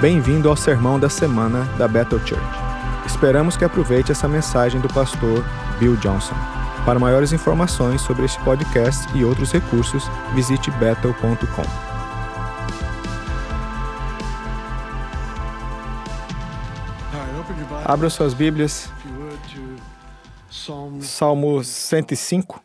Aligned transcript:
Bem-vindo 0.00 0.48
ao 0.48 0.56
sermão 0.56 0.96
da 1.00 1.08
semana 1.08 1.64
da 1.76 1.88
Bethel 1.88 2.20
Church. 2.24 2.40
Esperamos 3.04 3.56
que 3.56 3.64
aproveite 3.64 4.12
essa 4.12 4.28
mensagem 4.28 4.80
do 4.80 4.86
pastor 4.86 5.44
Bill 5.80 5.96
Johnson. 5.96 6.36
Para 6.84 7.00
maiores 7.00 7.32
informações 7.32 8.00
sobre 8.02 8.24
este 8.24 8.40
podcast 8.44 9.08
e 9.18 9.24
outros 9.24 9.50
recursos, 9.50 10.04
visite 10.36 10.70
bethel.com. 10.70 11.64
Abra 17.84 18.08
suas 18.08 18.34
Bíblias, 18.34 18.92
Salmo 20.48 21.64
105. 21.64 22.62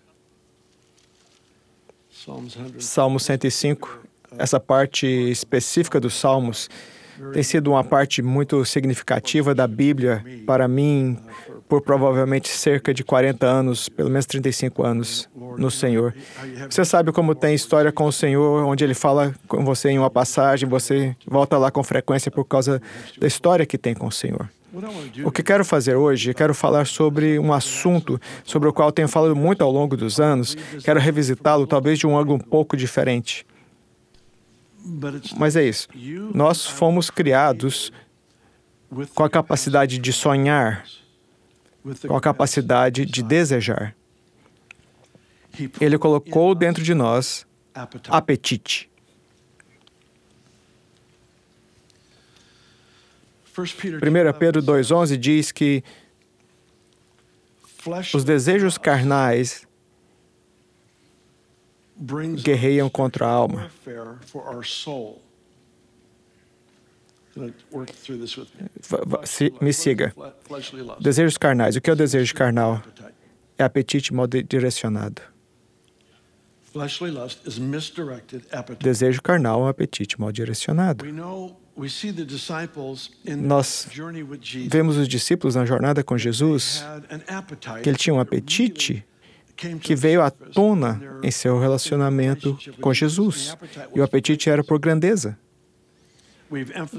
Salmo 2.79 3.20
105, 3.20 4.00
essa 4.38 4.59
parte 4.59 5.07
específica 5.07 6.00
dos 6.00 6.14
Salmos 6.14 6.70
tem 7.34 7.44
sido 7.44 7.72
uma 7.72 7.84
parte 7.84 8.22
muito 8.22 8.64
significativa 8.66 9.54
da 9.54 9.68
Bíblia 9.68 10.24
para 10.46 10.68
mim 10.68 11.18
por 11.68 11.82
provavelmente 11.82 12.50
cerca 12.50 12.94
de 12.94 13.04
40 13.04 13.46
anos, 13.46 13.89
pelo 13.89 14.10
menos 14.10 14.26
35 14.26 14.84
anos 14.84 15.30
no 15.58 15.72
Senhor. 15.72 16.14
Você 16.70 16.86
sabe 16.86 17.12
como 17.12 17.34
tem 17.34 17.56
história 17.56 17.92
com 17.92 18.06
o 18.06 18.12
Senhor, 18.12 18.64
onde 18.66 18.84
ele 18.84 18.94
fala 18.94 19.34
com 19.48 19.66
você 19.66 19.89
em 19.89 19.98
uma 19.98 20.10
passagem, 20.10 20.68
você 20.70 21.16
volta 21.26 21.58
lá 21.58 21.72
com 21.72 21.84
frequência 21.84 22.30
por 22.30 22.46
causa 22.46 22.82
da 23.20 23.25
história 23.25 23.66
que 23.66 23.78
tem 23.78 23.94
com 23.94 24.08
o 24.08 24.11
Senhor. 24.11 24.50
O 25.24 25.32
que 25.32 25.44
quero 25.44 25.64
fazer 25.64 25.96
hoje, 25.96 26.34
quero 26.34 26.54
falar 26.54 26.88
sobre 26.88 27.38
um 27.38 27.54
assunto 27.54 28.20
sobre 28.44 28.68
o 28.68 28.74
qual 28.74 28.92
tenho 28.92 29.08
falado 29.08 29.36
muito 29.36 29.64
ao 29.64 29.72
longo 29.72 29.96
dos 29.96 30.20
anos, 30.20 30.58
quero 30.84 31.00
revisitá-lo 31.00 31.68
talvez 31.68 32.00
de 32.00 32.08
um 32.08 32.17
ângulo 32.17 32.36
um 32.36 32.39
pouco 32.39 32.75
diferente. 32.75 33.45
Mas 35.38 35.55
é 35.55 35.64
isso. 35.64 35.88
Nós 36.33 36.66
fomos 36.66 37.09
criados 37.09 37.91
com 39.16 39.23
a 39.23 39.30
capacidade 39.30 39.97
de 39.97 40.13
sonhar, 40.13 40.85
com 42.08 42.16
a 42.16 42.21
capacidade 42.21 43.05
de 43.05 43.23
desejar. 43.23 43.95
Ele 45.80 45.97
colocou 45.97 46.53
dentro 46.53 46.83
de 46.83 46.93
nós 46.93 47.45
apetite. 48.09 48.89
1 53.55 54.38
Pedro 54.39 54.63
2,11 54.63 55.15
diz 55.15 55.52
que 55.52 55.83
os 58.13 58.23
desejos 58.23 58.77
carnais 58.77 59.67
guerreiam 62.41 62.89
contra 62.89 63.25
a 63.25 63.30
alma. 63.30 63.69
Me 69.61 69.73
siga. 69.73 70.14
Desejos 70.99 71.38
carnais. 71.38 71.75
O 71.75 71.81
que 71.81 71.89
é 71.89 71.94
o 71.94 71.95
desejo 71.95 72.33
carnal? 72.36 72.81
É 73.58 73.64
apetite 73.64 74.14
mal 74.14 74.27
direcionado. 74.27 75.21
Desejo 78.80 79.21
carnal 79.21 79.61
é 79.61 79.64
um 79.66 79.67
apetite 79.67 80.19
mal 80.19 80.31
direcionado. 80.31 81.05
Nós 83.38 83.88
vemos 84.69 84.97
os 84.97 85.08
discípulos 85.08 85.55
na 85.55 85.66
jornada 85.66 86.03
com 86.03 86.17
Jesus 86.17 86.83
que 87.81 87.89
ele 87.89 87.97
tinha 87.97 88.14
um 88.14 88.19
apetite 88.19 89.05
que 89.81 89.95
veio 89.95 90.22
à 90.22 90.30
tona 90.30 91.02
em 91.23 91.31
seu 91.31 91.59
relacionamento 91.59 92.58
com 92.81 92.94
Jesus. 92.94 93.56
E 93.95 94.00
o 94.00 94.03
apetite 94.03 94.50
era 94.50 94.64
por 94.64 94.80
grandeza. 94.80 95.38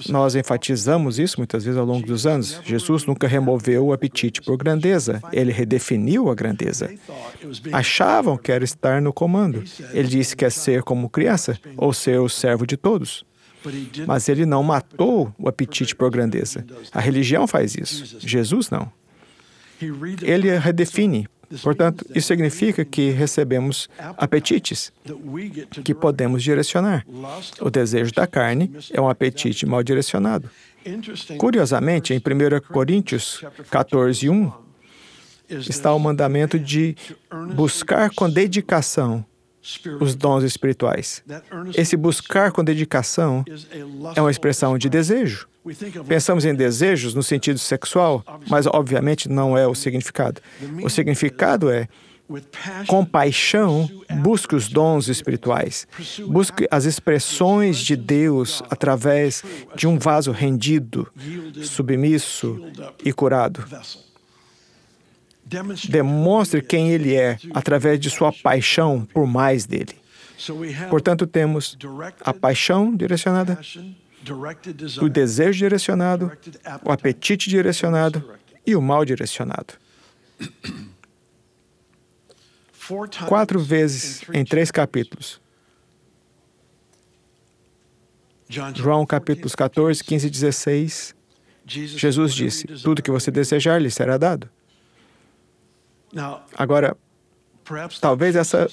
Nós 0.08 0.34
enfatizamos 0.34 1.18
isso 1.18 1.38
muitas 1.38 1.64
vezes 1.64 1.78
ao 1.78 1.86
longo 1.86 2.06
dos 2.06 2.26
anos. 2.26 2.60
Jesus 2.64 3.04
nunca 3.04 3.28
removeu 3.28 3.86
o 3.86 3.92
apetite 3.92 4.42
por 4.42 4.56
grandeza, 4.56 5.22
ele 5.32 5.52
redefiniu 5.52 6.28
a 6.30 6.34
grandeza. 6.34 6.92
Achavam 7.72 8.36
que 8.36 8.50
era 8.50 8.64
estar 8.64 9.00
no 9.00 9.12
comando. 9.12 9.62
Ele 9.92 10.08
disse 10.08 10.34
que 10.34 10.44
é 10.44 10.50
ser 10.50 10.82
como 10.82 11.08
criança, 11.08 11.58
ou 11.76 11.92
ser 11.92 12.18
o 12.18 12.28
servo 12.28 12.66
de 12.66 12.76
todos. 12.76 13.24
Mas 14.06 14.28
ele 14.28 14.44
não 14.44 14.62
matou 14.62 15.32
o 15.38 15.48
apetite 15.48 15.94
por 15.94 16.10
grandeza. 16.10 16.64
A 16.92 17.00
religião 17.00 17.46
faz 17.46 17.74
isso, 17.74 18.18
Jesus 18.18 18.70
não. 18.70 18.90
Ele 20.22 20.56
redefine 20.58 21.28
Portanto, 21.62 22.04
isso 22.14 22.28
significa 22.28 22.84
que 22.84 23.10
recebemos 23.10 23.88
apetites 24.16 24.92
que 25.84 25.94
podemos 25.94 26.42
direcionar. 26.42 27.04
O 27.60 27.70
desejo 27.70 28.12
da 28.12 28.26
carne 28.26 28.70
é 28.92 29.00
um 29.00 29.08
apetite 29.08 29.66
mal 29.66 29.82
direcionado. 29.82 30.50
Curiosamente, 31.38 32.12
em 32.12 32.18
1 32.18 32.72
Coríntios 32.72 33.42
14, 33.70 34.28
1, 34.28 34.52
está 35.48 35.94
o 35.94 35.98
mandamento 35.98 36.58
de 36.58 36.96
buscar 37.54 38.10
com 38.10 38.28
dedicação 38.28 39.24
os 40.00 40.14
dons 40.14 40.42
espirituais. 40.42 41.22
Esse 41.76 41.96
buscar 41.96 42.52
com 42.52 42.62
dedicação 42.62 43.44
é 44.14 44.20
uma 44.20 44.30
expressão 44.30 44.76
de 44.76 44.88
desejo. 44.88 45.48
Pensamos 46.06 46.44
em 46.44 46.54
desejos 46.54 47.14
no 47.14 47.22
sentido 47.22 47.58
sexual, 47.58 48.22
mas 48.48 48.66
obviamente 48.66 49.28
não 49.28 49.56
é 49.56 49.66
o 49.66 49.74
significado. 49.74 50.40
O 50.82 50.90
significado 50.90 51.70
é 51.70 51.88
com 52.86 53.04
paixão, 53.04 53.88
busque 54.22 54.54
os 54.54 54.68
dons 54.68 55.08
espirituais. 55.08 55.86
Busque 56.26 56.66
as 56.70 56.84
expressões 56.84 57.78
de 57.78 57.96
Deus 57.96 58.62
através 58.70 59.42
de 59.74 59.86
um 59.86 59.98
vaso 59.98 60.32
rendido, 60.32 61.10
submisso 61.62 62.60
e 63.04 63.12
curado. 63.12 63.64
Demonstre 65.88 66.62
quem 66.62 66.90
Ele 66.90 67.14
é 67.14 67.38
através 67.52 68.00
de 68.00 68.10
sua 68.10 68.32
paixão 68.32 69.06
por 69.12 69.26
mais 69.26 69.66
dele. 69.66 69.94
Portanto, 70.90 71.26
temos 71.26 71.76
a 72.20 72.32
paixão 72.32 72.94
direcionada, 72.94 73.58
o 75.00 75.08
desejo 75.08 75.58
direcionado, 75.58 76.32
o 76.84 76.90
apetite 76.90 77.48
direcionado 77.48 78.36
e 78.66 78.74
o 78.74 78.82
mal 78.82 79.04
direcionado. 79.04 79.74
Quatro 83.28 83.60
vezes 83.60 84.22
em 84.32 84.44
três 84.44 84.70
capítulos. 84.70 85.40
João 88.74 89.06
capítulos 89.06 89.54
14, 89.54 90.02
15 90.04 90.26
e 90.26 90.30
16. 90.30 91.14
Jesus 91.66 92.34
disse: 92.34 92.66
Tudo 92.82 93.02
que 93.02 93.10
você 93.10 93.30
desejar 93.30 93.80
lhe 93.80 93.90
será 93.90 94.18
dado. 94.18 94.50
Agora, 96.56 96.96
talvez 98.00 98.36
essa 98.36 98.68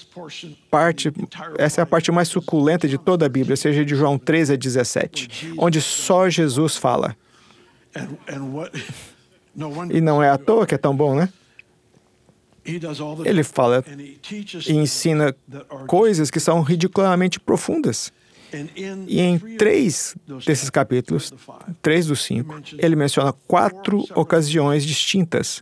parte, 0.70 1.12
essa 1.58 1.82
é 1.82 1.84
a 1.84 1.86
parte 1.86 2.12
mais 2.12 2.28
suculenta 2.28 2.88
de 2.88 2.98
toda 2.98 3.26
a 3.26 3.30
Bíblia, 3.30 3.56
seja 3.56 3.86
de 3.86 3.96
João 3.96 4.18
13 4.18 4.54
a 4.54 4.56
17, 4.56 5.54
onde 5.58 5.82
só 5.82 6.30
Jesus 6.30 6.76
fala. 6.76 7.16
E 9.92 10.00
não 10.00 10.24
é 10.24 10.30
à 10.30 10.38
toa 10.38 10.66
que 10.66 10.74
é 10.74 10.78
tão 10.78 10.96
bom, 10.96 11.14
né? 11.14 11.28
Ele 13.26 13.44
fala 13.44 13.84
e 14.66 14.74
ensina 14.74 15.36
coisas 15.88 16.32
que 16.32 16.40
são 16.40 16.62
ridiculamente 16.62 17.38
profundas. 17.38 18.14
E 19.08 19.20
em 19.20 19.38
três 19.58 20.16
desses 20.46 20.70
capítulos, 20.70 21.34
três 21.82 22.06
dos 22.06 22.22
cinco, 22.24 22.62
ele 22.78 22.96
menciona 22.96 23.34
quatro 23.34 24.06
ocasiões 24.16 24.86
distintas 24.86 25.62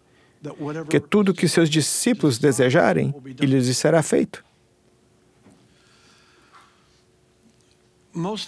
que 0.90 1.00
tudo 1.00 1.34
que 1.34 1.48
seus 1.48 1.70
discípulos 1.70 2.38
desejarem, 2.38 3.14
lhes 3.40 3.78
será 3.78 4.02
feito. 4.02 4.44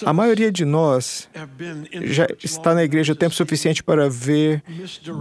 A 0.06 0.12
maioria 0.12 0.52
de 0.52 0.66
nós 0.66 1.30
já 2.04 2.28
está 2.44 2.74
na 2.74 2.84
igreja 2.84 3.14
o 3.14 3.16
tempo 3.16 3.34
suficiente 3.36 3.84
para 3.84 4.10
ver 4.10 4.64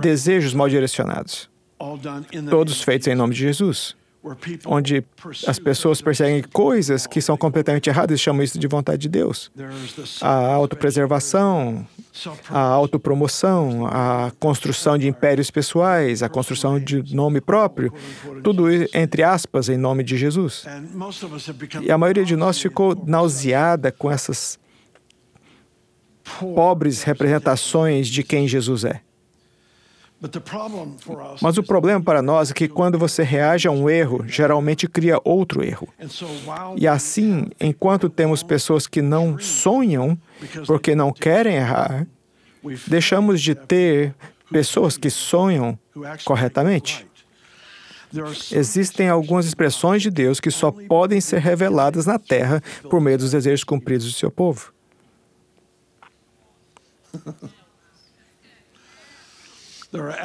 desejos 0.00 0.54
mal 0.54 0.68
direcionados, 0.68 1.50
todos 2.48 2.82
feitos 2.82 3.06
em 3.08 3.14
nome 3.14 3.34
de 3.34 3.40
Jesus 3.40 3.99
onde 4.66 5.02
as 5.46 5.58
pessoas 5.58 6.02
perseguem 6.02 6.42
coisas 6.42 7.06
que 7.06 7.22
são 7.22 7.36
completamente 7.36 7.88
erradas 7.88 8.18
e 8.18 8.22
chamam 8.22 8.42
isso 8.42 8.58
de 8.58 8.66
vontade 8.66 9.02
de 9.02 9.08
Deus. 9.08 9.50
A 10.20 10.52
autopreservação, 10.52 11.86
a 12.50 12.60
autopromoção, 12.60 13.86
a 13.86 14.30
construção 14.38 14.98
de 14.98 15.08
impérios 15.08 15.50
pessoais, 15.50 16.22
a 16.22 16.28
construção 16.28 16.78
de 16.78 17.14
nome 17.14 17.40
próprio, 17.40 17.92
tudo 18.42 18.66
entre 18.94 19.22
aspas 19.22 19.68
em 19.68 19.78
nome 19.78 20.04
de 20.04 20.16
Jesus. 20.16 20.64
E 21.82 21.90
a 21.90 21.96
maioria 21.96 22.24
de 22.24 22.36
nós 22.36 22.58
ficou 22.60 22.94
nauseada 23.06 23.90
com 23.90 24.10
essas 24.10 24.58
pobres 26.54 27.02
representações 27.02 28.06
de 28.06 28.22
quem 28.22 28.46
Jesus 28.46 28.84
é. 28.84 29.00
Mas 31.40 31.56
o 31.56 31.62
problema 31.62 32.00
para 32.02 32.20
nós 32.20 32.50
é 32.50 32.54
que 32.54 32.68
quando 32.68 32.98
você 32.98 33.22
reage 33.22 33.66
a 33.66 33.70
um 33.70 33.88
erro, 33.88 34.22
geralmente 34.26 34.86
cria 34.86 35.18
outro 35.24 35.64
erro. 35.64 35.88
E 36.76 36.86
assim, 36.86 37.46
enquanto 37.58 38.10
temos 38.10 38.42
pessoas 38.42 38.86
que 38.86 39.00
não 39.00 39.38
sonham 39.38 40.18
porque 40.66 40.94
não 40.94 41.10
querem 41.10 41.56
errar, 41.56 42.06
deixamos 42.86 43.40
de 43.40 43.54
ter 43.54 44.14
pessoas 44.50 44.98
que 44.98 45.08
sonham 45.08 45.78
corretamente. 46.24 47.06
Existem 48.52 49.08
algumas 49.08 49.46
expressões 49.46 50.02
de 50.02 50.10
Deus 50.10 50.38
que 50.38 50.50
só 50.50 50.70
podem 50.70 51.20
ser 51.20 51.38
reveladas 51.38 52.04
na 52.04 52.18
terra 52.18 52.62
por 52.90 53.00
meio 53.00 53.16
dos 53.16 53.30
desejos 53.30 53.64
cumpridos 53.64 54.06
do 54.06 54.12
seu 54.12 54.30
povo. 54.30 54.74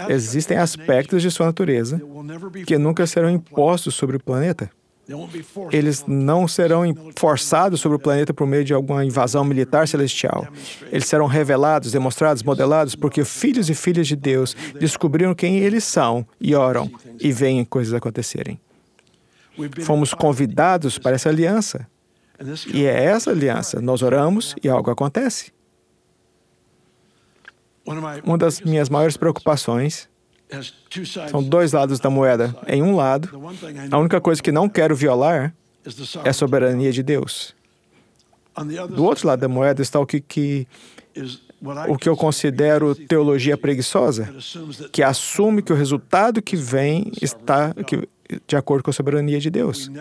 Existem 0.09 0.57
aspectos 0.57 1.21
de 1.21 1.31
sua 1.31 1.47
natureza 1.47 2.01
que 2.65 2.77
nunca 2.77 3.07
serão 3.07 3.29
impostos 3.29 3.95
sobre 3.95 4.17
o 4.17 4.19
planeta. 4.19 4.69
Eles 5.71 6.03
não 6.07 6.47
serão 6.47 6.83
forçados 7.15 7.79
sobre 7.79 7.97
o 7.97 7.99
planeta 7.99 8.33
por 8.33 8.47
meio 8.47 8.63
de 8.63 8.73
alguma 8.73 9.05
invasão 9.05 9.43
militar 9.43 9.87
celestial. 9.87 10.47
Eles 10.91 11.05
serão 11.05 11.27
revelados, 11.27 11.91
demonstrados, 11.91 12.41
modelados, 12.41 12.95
porque 12.95 13.23
filhos 13.23 13.69
e 13.69 13.75
filhas 13.75 14.07
de 14.07 14.15
Deus 14.15 14.55
descobriram 14.79 15.35
quem 15.35 15.57
eles 15.57 15.83
são 15.83 16.25
e 16.41 16.55
oram 16.55 16.89
e 17.19 17.31
veem 17.31 17.63
coisas 17.63 17.93
acontecerem. 17.93 18.59
Fomos 19.81 20.13
convidados 20.13 20.97
para 20.97 21.15
essa 21.15 21.29
aliança. 21.29 21.87
E 22.73 22.85
é 22.85 23.05
essa 23.05 23.29
aliança. 23.31 23.79
Nós 23.79 24.01
oramos 24.01 24.55
e 24.61 24.67
algo 24.67 24.89
acontece. 24.89 25.54
Uma 28.23 28.37
das 28.37 28.61
minhas 28.61 28.89
maiores 28.89 29.15
preocupações 29.15 30.09
são 31.29 31.43
dois 31.43 31.71
lados 31.73 31.99
da 31.99 32.09
moeda. 32.09 32.55
Em 32.67 32.81
um 32.81 32.95
lado, 32.95 33.29
a 33.91 33.97
única 33.97 34.19
coisa 34.21 34.41
que 34.41 34.51
não 34.51 34.67
quero 34.69 34.95
violar 34.95 35.53
é 36.23 36.29
a 36.29 36.33
soberania 36.33 36.91
de 36.91 37.03
Deus. 37.03 37.55
Do 38.89 39.03
outro 39.03 39.27
lado 39.27 39.39
da 39.41 39.47
moeda 39.47 39.81
está 39.81 39.99
o 39.99 40.05
que, 40.05 40.21
que 40.21 40.67
o 41.87 41.97
que 41.97 42.07
eu 42.07 42.15
considero 42.15 42.93
teologia 42.95 43.57
preguiçosa, 43.57 44.33
que 44.91 45.01
assume 45.01 45.61
que 45.61 45.73
o 45.73 45.75
resultado 45.75 46.41
que 46.41 46.55
vem 46.55 47.11
está 47.21 47.73
que, 47.73 48.07
de 48.47 48.55
acordo 48.55 48.83
com 48.83 48.89
a 48.89 48.93
soberania 48.93 49.39
de 49.39 49.49
Deus. 49.49 49.91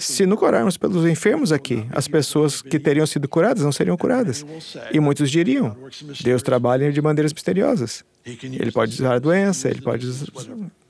Se 0.00 0.26
nunca 0.26 0.44
orarmos 0.44 0.76
pelos 0.76 1.06
enfermos 1.06 1.52
aqui, 1.52 1.86
as 1.90 2.06
pessoas 2.06 2.60
que 2.60 2.78
teriam 2.78 3.06
sido 3.06 3.28
curadas 3.28 3.62
não 3.62 3.72
seriam 3.72 3.96
curadas. 3.96 4.44
E 4.92 5.00
muitos 5.00 5.30
diriam: 5.30 5.76
Deus 6.22 6.42
trabalha 6.42 6.92
de 6.92 7.00
maneiras 7.00 7.32
misteriosas. 7.32 8.04
Ele 8.24 8.70
pode 8.70 8.92
usar 8.92 9.14
a 9.14 9.18
doença, 9.18 9.68
ele 9.68 9.80
pode 9.80 10.06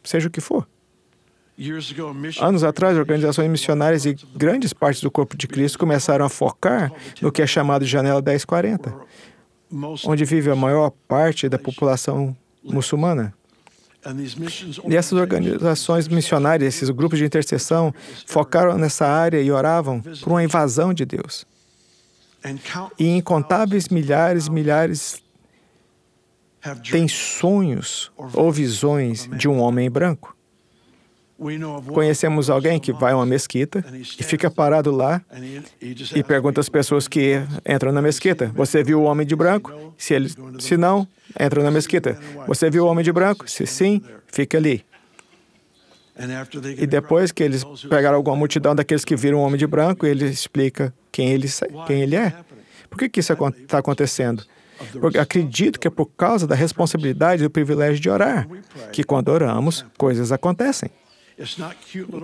seja 0.02 0.29
o 0.29 0.31
que 0.31 0.41
for. 0.41 0.67
Anos 2.41 2.64
atrás, 2.64 2.97
organizações 2.97 3.50
missionárias 3.50 4.06
e 4.06 4.17
grandes 4.35 4.73
partes 4.73 5.02
do 5.02 5.11
corpo 5.11 5.37
de 5.37 5.47
Cristo 5.47 5.79
começaram 5.79 6.25
a 6.25 6.29
focar 6.29 6.91
no 7.20 7.31
que 7.31 7.43
é 7.43 7.47
chamado 7.47 7.85
de 7.85 7.91
Janela 7.91 8.23
1040, 8.23 8.94
onde 10.06 10.25
vive 10.25 10.50
a 10.50 10.56
maior 10.56 10.91
parte 11.06 11.49
da 11.50 11.58
população 11.58 12.35
muçulmana. 12.64 13.35
E 14.88 14.97
essas 14.97 15.12
organizações 15.12 16.08
missionárias, 16.08 16.75
esses 16.75 16.88
grupos 16.91 17.19
de 17.19 17.25
intercessão, 17.25 17.94
focaram 18.26 18.79
nessa 18.79 19.06
área 19.06 19.41
e 19.41 19.50
oravam 19.50 20.00
por 20.00 20.31
uma 20.31 20.43
invasão 20.43 20.94
de 20.94 21.05
Deus. 21.05 21.44
E 22.99 23.06
incontáveis 23.08 23.88
milhares 23.88 24.47
e 24.47 24.50
milhares 24.50 25.23
têm 26.91 27.08
sonhos 27.08 28.11
ou 28.35 28.50
visões 28.50 29.29
de 29.37 29.49
um 29.49 29.61
homem 29.61 29.91
branco. 29.91 30.35
Conhecemos 31.94 32.50
alguém 32.50 32.78
que 32.78 32.92
vai 32.92 33.12
a 33.12 33.16
uma 33.16 33.25
mesquita 33.25 33.82
e 34.19 34.22
fica 34.22 34.50
parado 34.50 34.90
lá 34.90 35.22
e 36.14 36.22
pergunta 36.22 36.60
às 36.60 36.69
pessoas 36.69 37.08
que 37.08 37.40
entram 37.66 37.92
na 37.92 38.02
mesquita: 38.02 38.52
Você 38.54 38.84
viu 38.84 39.00
o 39.00 39.04
homem 39.04 39.26
de 39.26 39.34
branco? 39.34 39.94
Se, 39.96 40.12
ele, 40.12 40.31
se 40.58 40.76
não, 40.76 41.08
entra 41.38 41.62
na 41.62 41.70
mesquita. 41.70 42.19
Você 42.46 42.69
viu 42.69 42.84
o 42.84 42.88
homem 42.88 43.02
de 43.02 43.10
branco? 43.10 43.50
Se 43.50 43.66
sim, 43.66 44.02
fica 44.26 44.58
ali. 44.58 44.84
E 46.76 46.87
depois 46.87 47.32
que 47.32 47.42
eles 47.42 47.64
pegaram 47.88 48.16
alguma 48.16 48.37
multidão 48.37 48.75
daqueles 48.75 49.04
que 49.04 49.16
viram 49.16 49.38
o 49.38 49.42
homem 49.42 49.58
de 49.58 49.66
branco, 49.66 50.04
ele 50.04 50.26
explica 50.26 50.92
quem 51.10 51.31
ele, 51.31 51.48
quem 51.87 52.02
ele 52.02 52.16
é. 52.16 52.34
Por 52.90 52.98
que, 52.98 53.08
que 53.08 53.20
isso 53.20 53.32
está 53.32 53.78
acontecendo? 53.78 54.44
Porque 55.00 55.19
acredito 55.19 55.81
que 55.81 55.88
é 55.88 55.90
por 55.90 56.06
causa 56.06 56.46
da 56.46 56.54
responsabilidade 56.54 57.42
e 57.42 57.46
do 57.46 57.50
privilégio 57.50 57.98
de 58.00 58.10
orar, 58.10 58.46
que 58.92 59.02
quando 59.04 59.28
oramos, 59.28 59.87
coisas 59.96 60.32
acontecem. 60.32 60.90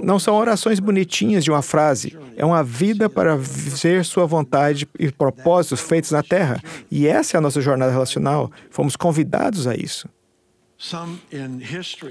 Não 0.02 0.18
são 0.18 0.34
orações 0.34 0.78
bonitinhas 0.78 1.42
de 1.44 1.50
uma 1.50 1.62
frase, 1.62 2.16
é 2.36 2.44
uma 2.44 2.62
vida 2.62 3.08
para 3.08 3.36
viver 3.36 4.04
sua 4.04 4.26
vontade 4.26 4.86
e 4.98 5.10
propósitos 5.10 5.80
feitos 5.80 6.10
na 6.10 6.22
terra. 6.22 6.60
E 6.90 7.06
essa 7.06 7.36
é 7.36 7.38
a 7.38 7.40
nossa 7.40 7.60
jornada 7.60 7.92
relacional. 7.92 8.50
Fomos 8.70 8.96
convidados 8.96 9.66
a 9.66 9.74
isso. 9.74 10.08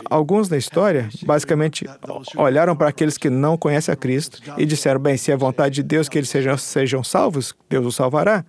Alguns 0.09 0.49
na 0.49 0.57
história, 0.57 1.07
basicamente, 1.23 1.85
olharam 2.35 2.75
para 2.75 2.89
aqueles 2.89 3.15
que 3.17 3.29
não 3.29 3.57
conhecem 3.57 3.93
a 3.93 3.95
Cristo 3.95 4.41
e 4.57 4.65
disseram: 4.65 4.99
bem, 4.99 5.17
se 5.17 5.31
é 5.31 5.37
vontade 5.37 5.75
de 5.75 5.83
Deus 5.83 6.09
que 6.09 6.17
eles 6.17 6.29
sejam, 6.29 6.57
sejam 6.57 7.03
salvos, 7.03 7.53
Deus 7.69 7.85
os 7.85 7.95
salvará. 7.95 8.43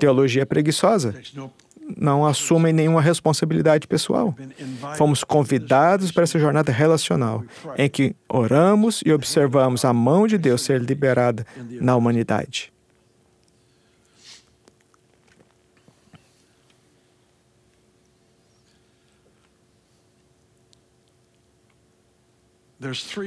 Teologia 0.00 0.44
preguiçosa 0.44 1.14
não 1.96 2.26
assumem 2.26 2.72
nenhuma 2.72 3.00
responsabilidade 3.00 3.86
pessoal. 3.86 4.34
Fomos 4.96 5.24
convidados 5.24 6.12
para 6.12 6.24
essa 6.24 6.38
jornada 6.38 6.72
relacional, 6.72 7.42
em 7.76 7.88
que 7.88 8.14
oramos 8.28 9.00
e 9.04 9.12
observamos 9.12 9.84
a 9.84 9.92
mão 9.92 10.26
de 10.26 10.36
Deus 10.36 10.62
ser 10.62 10.80
liberada 10.80 11.46
na 11.80 11.96
humanidade. 11.96 12.72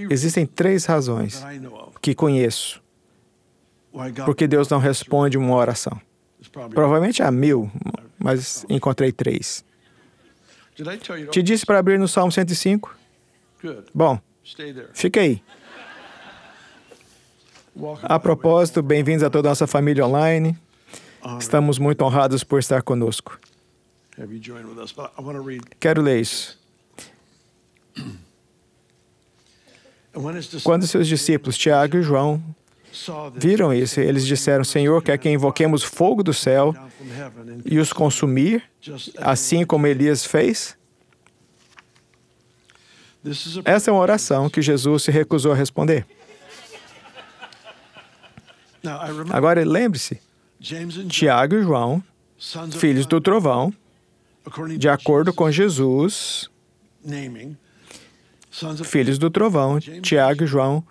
Existem 0.10 0.46
três 0.46 0.86
razões 0.86 1.44
que 2.02 2.16
conheço 2.16 2.82
porque 4.26 4.48
Deus 4.48 4.70
não 4.70 4.80
responde 4.80 5.38
uma 5.38 5.56
oração. 5.56 6.00
Provavelmente 6.52 7.24
há 7.24 7.32
mil, 7.32 7.72
mas 8.20 8.66
encontrei 8.70 9.12
três. 9.12 9.64
Te 11.32 11.42
disse 11.42 11.66
para 11.66 11.80
abrir 11.80 11.98
no 11.98 12.08
Salmo 12.08 12.32
105? 12.32 12.96
Bom, 13.94 14.20
fica 14.94 15.22
aí. 15.22 15.42
A 18.04 18.20
propósito, 18.20 18.82
bem-vindos 18.82 19.24
a 19.24 19.30
toda 19.30 19.48
a 19.48 19.52
nossa 19.52 19.68
família 19.68 20.06
online. 20.06 20.58
Estamos 21.40 21.78
muito 21.80 22.02
honrados 22.04 22.44
por 22.44 22.60
estar 22.60 22.82
conosco. 22.82 23.40
Quero 25.80 26.02
ler 26.02 26.20
isso. 26.20 26.60
Quando 30.64 30.86
seus 30.86 31.08
discípulos, 31.08 31.58
Tiago 31.58 31.98
e 31.98 32.02
João, 32.02 32.44
viram 33.36 33.74
isso. 33.74 34.00
Eles 34.00 34.26
disseram: 34.26 34.64
Senhor, 34.64 35.02
quer 35.02 35.18
que 35.18 35.30
invoquemos 35.30 35.84
fogo 35.84 36.24
do 36.24 36.34
céu 36.34 36.76
e 37.66 37.80
os 37.80 37.94
consumir, 37.94 38.64
assim 39.18 39.66
como 39.66 39.88
Elias 39.88 40.26
fez? 40.26 40.78
Essa 43.64 43.92
é 43.92 43.94
uma 43.94 44.02
oração 44.02 44.50
que 44.50 44.62
Jesus 44.62 45.04
se 45.04 45.12
recusou 45.12 45.52
a 45.52 45.56
responder. 45.56 46.06
Agora, 49.32 49.64
lembre-se: 49.64 50.20
Tiago 51.08 51.56
e 51.56 51.62
João, 51.62 52.04
filhos 52.72 53.06
do 53.06 53.22
trovão, 53.22 53.72
de 54.78 54.90
acordo 54.90 55.32
com 55.32 55.52
Jesus, 55.52 56.50
filhos 58.84 59.20
do 59.20 59.30
trovão, 59.30 59.80
Tiago 59.80 60.44
e 60.44 60.48
João, 60.48 60.84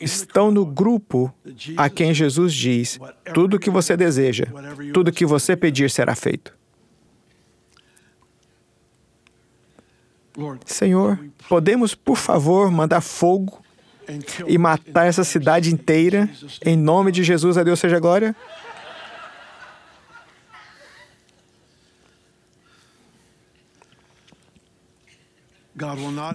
estão 0.00 0.50
no 0.50 0.64
grupo 0.64 1.32
a 1.76 1.88
quem 1.88 2.14
Jesus 2.14 2.52
diz: 2.52 2.98
tudo 3.34 3.56
o 3.56 3.58
que 3.58 3.70
você 3.70 3.96
deseja, 3.96 4.46
tudo 4.92 5.08
o 5.08 5.12
que 5.12 5.26
você 5.26 5.56
pedir 5.56 5.90
será 5.90 6.14
feito. 6.14 6.54
Senhor, 10.66 11.18
podemos, 11.48 11.94
por 11.94 12.16
favor, 12.16 12.70
mandar 12.70 13.00
fogo 13.00 13.62
e 14.46 14.58
matar 14.58 15.06
essa 15.06 15.24
cidade 15.24 15.72
inteira? 15.72 16.28
Em 16.64 16.76
nome 16.76 17.10
de 17.10 17.24
Jesus, 17.24 17.56
a 17.56 17.62
Deus 17.62 17.80
seja 17.80 17.98
glória? 17.98 18.36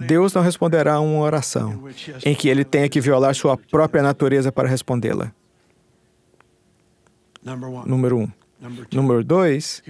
Deus 0.06 0.32
não 0.32 0.42
responderá 0.42 0.94
a 0.94 1.00
uma 1.00 1.20
oração 1.20 1.88
em 2.24 2.34
que 2.34 2.48
ele 2.48 2.64
tenha 2.64 2.88
que 2.88 3.00
violar 3.00 3.34
sua 3.34 3.56
própria 3.56 4.02
natureza 4.02 4.52
para 4.52 4.68
respondê-la. 4.68 5.32
Número 7.86 8.18
um. 8.18 8.28
Número 8.92 9.24
dois, 9.24 9.82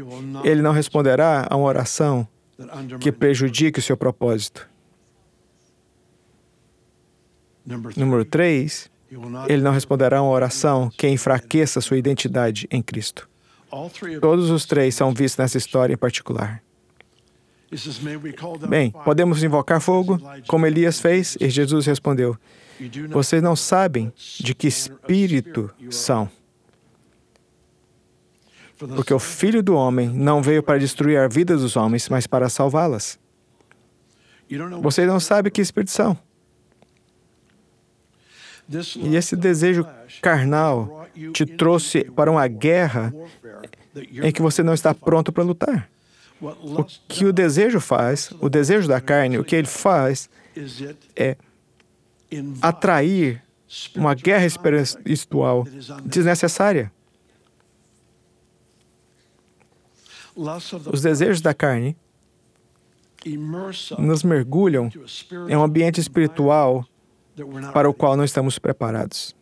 ele 0.42 0.62
não 0.62 0.72
responderá 0.72 1.46
a 1.50 1.56
uma 1.56 1.66
oração 1.66 2.26
que 2.98 3.12
prejudique 3.12 3.78
o 3.78 3.82
seu 3.82 3.96
propósito. 3.96 4.66
Número 7.96 8.24
três, 8.24 8.90
ele 9.48 9.62
não 9.62 9.72
responderá 9.72 10.18
a 10.18 10.22
uma 10.22 10.32
oração 10.32 10.90
que 10.96 11.06
enfraqueça 11.08 11.82
sua 11.82 11.98
identidade 11.98 12.66
em 12.70 12.82
Cristo. 12.82 13.28
Todos 14.20 14.48
os 14.50 14.64
três 14.64 14.94
são 14.94 15.12
vistos 15.12 15.36
nessa 15.38 15.58
história 15.58 15.92
em 15.92 15.98
particular. 15.98 16.62
Bem, 18.68 18.90
podemos 19.04 19.42
invocar 19.42 19.80
fogo, 19.80 20.20
como 20.46 20.66
Elias 20.66 21.00
fez? 21.00 21.36
E 21.40 21.48
Jesus 21.48 21.86
respondeu: 21.86 22.36
Vocês 23.08 23.42
não 23.42 23.56
sabem 23.56 24.12
de 24.38 24.54
que 24.54 24.66
espírito 24.66 25.70
são. 25.90 26.28
Porque 28.76 29.14
o 29.14 29.18
Filho 29.18 29.62
do 29.62 29.74
Homem 29.74 30.08
não 30.08 30.42
veio 30.42 30.62
para 30.62 30.78
destruir 30.78 31.18
a 31.18 31.28
vida 31.28 31.56
dos 31.56 31.76
homens, 31.76 32.08
mas 32.08 32.26
para 32.26 32.48
salvá-las. 32.48 33.18
Vocês 34.82 35.06
não 35.06 35.20
sabem 35.20 35.50
que 35.50 35.60
espírito 35.60 35.92
são. 35.92 36.18
E 38.96 39.16
esse 39.16 39.36
desejo 39.36 39.86
carnal 40.20 41.06
te 41.32 41.46
trouxe 41.46 42.04
para 42.04 42.30
uma 42.30 42.46
guerra 42.48 43.14
em 43.94 44.32
que 44.32 44.42
você 44.42 44.62
não 44.62 44.74
está 44.74 44.94
pronto 44.94 45.32
para 45.32 45.44
lutar. 45.44 45.88
O 46.42 46.84
que 47.06 47.24
o 47.24 47.32
desejo 47.32 47.80
faz, 47.80 48.32
o 48.40 48.48
desejo 48.48 48.88
da 48.88 49.00
carne, 49.00 49.38
o 49.38 49.44
que 49.44 49.54
ele 49.54 49.68
faz 49.68 50.28
é 51.14 51.36
atrair 52.60 53.42
uma 53.94 54.14
guerra 54.14 54.44
espiritual 54.44 55.64
desnecessária. 56.04 56.92
Os 60.34 61.00
desejos 61.00 61.40
da 61.40 61.54
carne 61.54 61.96
nos 63.98 64.24
mergulham 64.24 64.90
em 65.48 65.56
um 65.56 65.62
ambiente 65.62 66.00
espiritual 66.00 66.84
para 67.72 67.88
o 67.88 67.94
qual 67.94 68.16
não 68.16 68.24
estamos 68.24 68.58
preparados. 68.58 69.34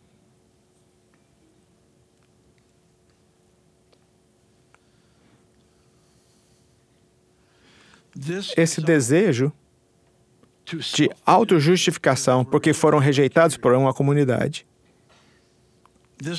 Esse 8.57 8.81
desejo 8.81 9.51
de 10.65 11.09
autojustificação, 11.25 12.45
porque 12.45 12.73
foram 12.73 12.99
rejeitados 12.99 13.57
por 13.57 13.73
uma 13.73 13.93
comunidade, 13.93 14.65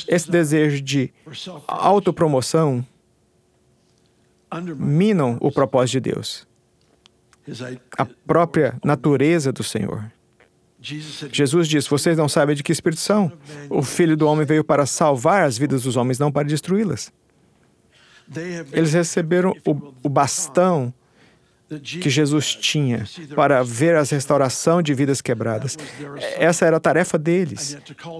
esse 0.08 0.30
desejo 0.30 0.80
de 0.80 1.12
autopromoção 1.66 2.86
minam 4.76 5.38
o 5.40 5.50
propósito 5.50 5.92
de 5.92 6.12
Deus, 6.12 6.46
a 7.98 8.04
própria 8.04 8.78
natureza 8.84 9.52
do 9.52 9.64
Senhor. 9.64 10.10
Jesus 10.80 11.68
disse: 11.68 11.88
Vocês 11.88 12.16
não 12.16 12.28
sabem 12.28 12.56
de 12.56 12.62
que 12.62 12.72
espírito 12.72 13.00
são. 13.00 13.32
O 13.70 13.82
Filho 13.82 14.16
do 14.16 14.26
Homem 14.26 14.44
veio 14.44 14.64
para 14.64 14.84
salvar 14.84 15.44
as 15.44 15.56
vidas 15.56 15.84
dos 15.84 15.96
homens, 15.96 16.18
não 16.18 16.30
para 16.30 16.46
destruí-las. 16.46 17.12
Eles 18.72 18.92
receberam 18.92 19.54
o, 19.64 19.94
o 20.02 20.08
bastão 20.08 20.92
que 21.80 22.10
Jesus 22.10 22.54
tinha 22.54 23.04
para 23.34 23.62
ver 23.62 23.96
a 23.96 24.02
restauração 24.02 24.82
de 24.82 24.92
vidas 24.94 25.20
quebradas. 25.20 25.76
Essa 26.36 26.66
era 26.66 26.76
a 26.76 26.80
tarefa 26.80 27.18
deles. 27.18 27.76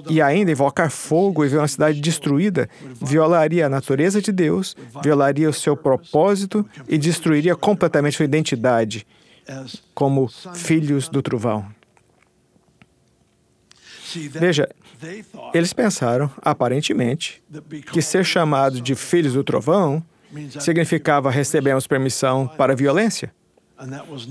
E 0.09 0.21
ainda 0.21 0.50
invocar 0.50 0.90
fogo 0.90 1.44
e 1.44 1.49
ver 1.49 1.59
uma 1.59 1.68
cidade 1.68 2.00
destruída 2.00 2.68
violaria 3.00 3.66
a 3.66 3.68
natureza 3.68 4.21
de 4.21 4.32
Deus, 4.32 4.76
violaria 5.02 5.49
o 5.49 5.52
seu 5.52 5.76
propósito 5.76 6.66
e 6.88 6.97
destruiria 6.97 7.56
completamente 7.56 8.16
sua 8.16 8.25
identidade 8.25 9.06
como 9.94 10.28
filhos 10.54 11.09
do 11.09 11.23
trovão. 11.23 11.66
Veja, 14.30 14.68
eles 15.54 15.73
pensaram, 15.73 16.30
aparentemente, 16.42 17.42
que 17.92 18.02
ser 18.02 18.25
chamado 18.25 18.80
de 18.80 18.94
filhos 18.94 19.32
do 19.32 19.42
trovão 19.42 20.04
significava 20.61 21.30
recebemos 21.30 21.87
permissão 21.87 22.47
para 22.47 22.75
violência. 22.75 23.32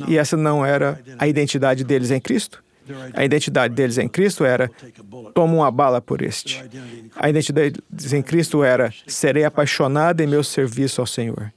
E 0.08 0.18
essa 0.18 0.38
não 0.38 0.66
era 0.66 1.00
a 1.18 1.28
identidade 1.28 1.84
deles 1.84 2.12
em 2.12 2.20
Cristo. 2.20 2.64
A 3.14 3.24
identidade 3.24 3.74
deles 3.74 3.98
em 3.98 4.08
Cristo 4.08 4.44
era: 4.44 4.70
toma 5.34 5.54
uma 5.54 5.72
bala 5.72 6.02
por 6.02 6.22
este. 6.22 6.64
A 7.16 7.30
identidade 7.30 7.76
deles 7.90 8.14
em 8.14 8.22
Cristo 8.22 8.64
era: 8.64 8.92
serei 9.08 9.44
apaixonado 9.44 10.22
em 10.22 10.28
meu 10.28 10.44
serviço 10.44 11.02
ao 11.02 11.08
Senhor. 11.08 11.52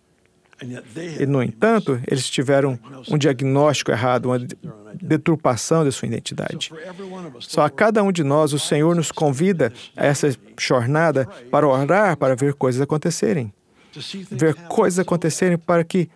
E, 1.18 1.26
no 1.26 1.42
entanto, 1.42 2.00
eles 2.06 2.28
tiveram 2.28 2.78
um 3.10 3.18
diagnóstico 3.18 3.90
errado, 3.90 4.26
uma 4.26 4.38
deturpação 4.94 5.84
de 5.84 5.90
sua 5.90 6.06
identidade. 6.06 6.70
Só 7.40 7.62
a 7.62 7.70
cada 7.70 8.02
um 8.02 8.12
de 8.12 8.22
nós, 8.22 8.52
o 8.52 8.58
Senhor 8.58 8.94
nos 8.94 9.10
convida 9.10 9.72
a 9.96 10.06
essa 10.06 10.30
jornada 10.58 11.26
para 11.50 11.66
orar, 11.66 12.16
para 12.16 12.36
ver 12.36 12.54
coisas 12.54 12.80
acontecerem. 12.80 13.52
Ver 14.30 14.54
coisas 14.68 14.98
acontecerem 14.98 15.58
para 15.58 15.84
que 15.84 16.08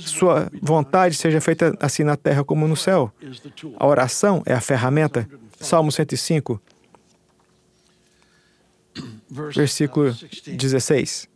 sua 0.00 0.50
vontade 0.60 1.14
seja 1.14 1.40
feita 1.40 1.76
assim 1.80 2.04
na 2.04 2.16
terra 2.16 2.44
como 2.44 2.66
no 2.68 2.76
céu. 2.76 3.12
A 3.76 3.86
oração 3.86 4.42
é 4.44 4.52
a 4.52 4.60
ferramenta. 4.60 5.28
Salmo 5.58 5.92
105, 5.92 6.60
versículo 9.54 10.16
16. 10.46 11.29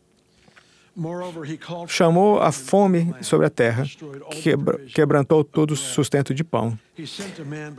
Chamou 1.89 2.41
a 2.41 2.53
fome 2.53 3.13
sobre 3.21 3.47
a 3.47 3.51
terra, 3.51 3.85
quebra, 4.31 4.79
quebrantou 4.95 5.43
todo 5.43 5.73
o 5.73 5.77
sustento 5.77 6.33
de 6.33 6.45
pão. 6.45 6.79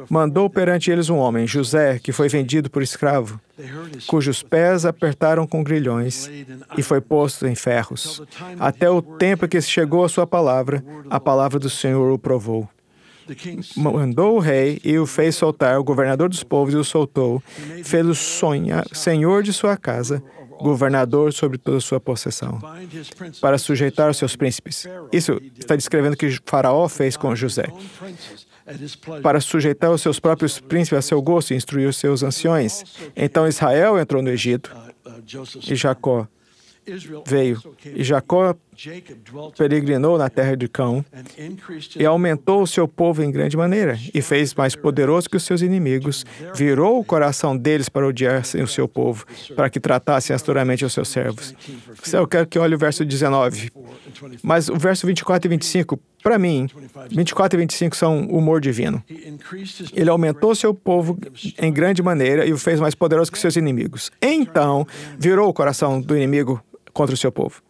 Mandou 0.09 0.49
perante 0.49 0.91
eles 0.91 1.09
um 1.09 1.17
homem, 1.17 1.47
José, 1.47 1.97
que 1.99 2.11
foi 2.11 2.27
vendido 2.27 2.69
por 2.69 2.83
escravo, 2.83 3.39
cujos 4.07 4.43
pés 4.43 4.85
apertaram 4.85 5.47
com 5.47 5.63
grilhões 5.63 6.29
e 6.77 6.83
foi 6.83 6.99
posto 6.99 7.47
em 7.47 7.55
ferros. 7.55 8.21
Até 8.59 8.89
o 8.89 9.01
tempo 9.01 9.47
que 9.47 9.61
chegou 9.61 10.03
a 10.03 10.09
sua 10.09 10.27
palavra, 10.27 10.83
a 11.09 11.19
palavra 11.19 11.57
do 11.57 11.69
Senhor 11.69 12.11
o 12.11 12.19
provou. 12.19 12.67
Mandou 13.75 14.35
o 14.35 14.39
rei 14.39 14.79
e 14.83 14.99
o 14.99 15.05
fez 15.07 15.35
soltar, 15.35 15.79
o 15.79 15.83
governador 15.83 16.29
dos 16.29 16.43
povos 16.43 16.73
e 16.73 16.77
o 16.77 16.83
soltou, 16.83 17.41
fez-o 17.83 18.13
senhor 18.93 19.41
de 19.41 19.51
sua 19.51 19.75
casa, 19.77 20.21
governador 20.59 21.33
sobre 21.33 21.57
toda 21.57 21.77
a 21.77 21.81
sua 21.81 21.99
possessão, 21.99 22.59
para 23.41 23.57
sujeitar 23.57 24.09
os 24.09 24.17
seus 24.17 24.35
príncipes. 24.35 24.87
Isso 25.11 25.41
está 25.57 25.75
descrevendo 25.75 26.13
o 26.13 26.17
que 26.17 26.37
Faraó 26.45 26.87
fez 26.87 27.17
com 27.17 27.35
José. 27.35 27.65
Para 29.21 29.39
sujeitar 29.39 29.91
os 29.91 30.01
seus 30.01 30.19
próprios 30.19 30.59
príncipes 30.59 30.97
a 30.97 31.01
seu 31.01 31.21
gosto 31.21 31.51
e 31.51 31.55
instruir 31.55 31.87
os 31.87 31.97
seus 31.97 32.23
anciões. 32.23 32.83
Então 33.15 33.47
Israel 33.47 33.99
entrou 33.99 34.21
no 34.21 34.29
Egito 34.29 34.75
e 35.67 35.75
Jacó 35.75 36.27
veio. 37.25 37.61
E 37.85 38.03
Jacó 38.03 38.55
peregrinou 39.57 40.17
na 40.17 40.29
terra 40.29 40.55
de 40.55 40.67
Cão 40.67 41.03
e 41.97 42.05
aumentou 42.05 42.61
o 42.61 42.67
seu 42.67 42.87
povo 42.87 43.23
em 43.23 43.31
grande 43.31 43.55
maneira 43.55 43.97
e 44.13 44.21
fez 44.21 44.53
mais 44.53 44.75
poderoso 44.75 45.29
que 45.29 45.37
os 45.37 45.43
seus 45.43 45.61
inimigos, 45.61 46.25
virou 46.55 46.99
o 46.99 47.03
coração 47.03 47.55
deles 47.55 47.89
para 47.89 48.07
odiar 48.07 48.41
o 48.41 48.67
seu 48.67 48.87
povo, 48.87 49.25
para 49.55 49.69
que 49.69 49.79
tratassem 49.79 50.35
asturamente 50.35 50.85
os 50.85 50.93
seus 50.93 51.09
servos. 51.09 51.53
Eu 52.11 52.27
quero 52.27 52.47
que 52.47 52.59
olhe 52.59 52.75
o 52.75 52.77
verso 52.77 53.03
19. 53.05 53.71
Mas 54.41 54.69
o 54.69 54.75
verso 54.75 55.05
24 55.05 55.47
e 55.47 55.49
25, 55.49 55.99
para 56.23 56.39
mim, 56.39 56.69
24 57.09 57.57
e 57.57 57.61
25 57.61 57.95
são 57.95 58.25
humor 58.27 58.61
divino. 58.61 59.03
Ele 59.93 60.09
aumentou 60.09 60.55
seu 60.55 60.73
povo 60.73 61.17
em 61.59 61.71
grande 61.71 62.01
maneira 62.01 62.45
e 62.45 62.53
o 62.53 62.57
fez 62.57 62.79
mais 62.79 62.95
poderoso 62.95 63.31
que 63.31 63.39
seus 63.39 63.55
inimigos. 63.55 64.11
Então, 64.21 64.87
virou 65.17 65.49
o 65.49 65.53
coração 65.53 66.01
do 66.01 66.15
inimigo 66.15 66.63
contra 66.93 67.13
o 67.13 67.17
seu 67.17 67.31
povo. 67.31 67.61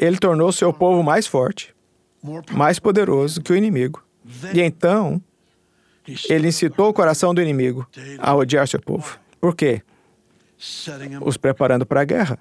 Ele 0.00 0.18
tornou 0.18 0.50
seu 0.52 0.72
povo 0.72 1.02
mais 1.02 1.26
forte, 1.26 1.74
mais 2.52 2.78
poderoso 2.78 3.40
que 3.42 3.52
o 3.52 3.56
inimigo. 3.56 4.02
E 4.54 4.60
então, 4.60 5.20
ele 6.28 6.48
incitou 6.48 6.88
o 6.88 6.92
coração 6.92 7.34
do 7.34 7.40
inimigo 7.42 7.86
a 8.18 8.34
odiar 8.34 8.66
seu 8.68 8.80
povo. 8.80 9.18
Por 9.40 9.54
quê? 9.54 9.82
Os 11.20 11.36
preparando 11.36 11.84
para 11.84 12.02
a 12.02 12.04
guerra. 12.04 12.38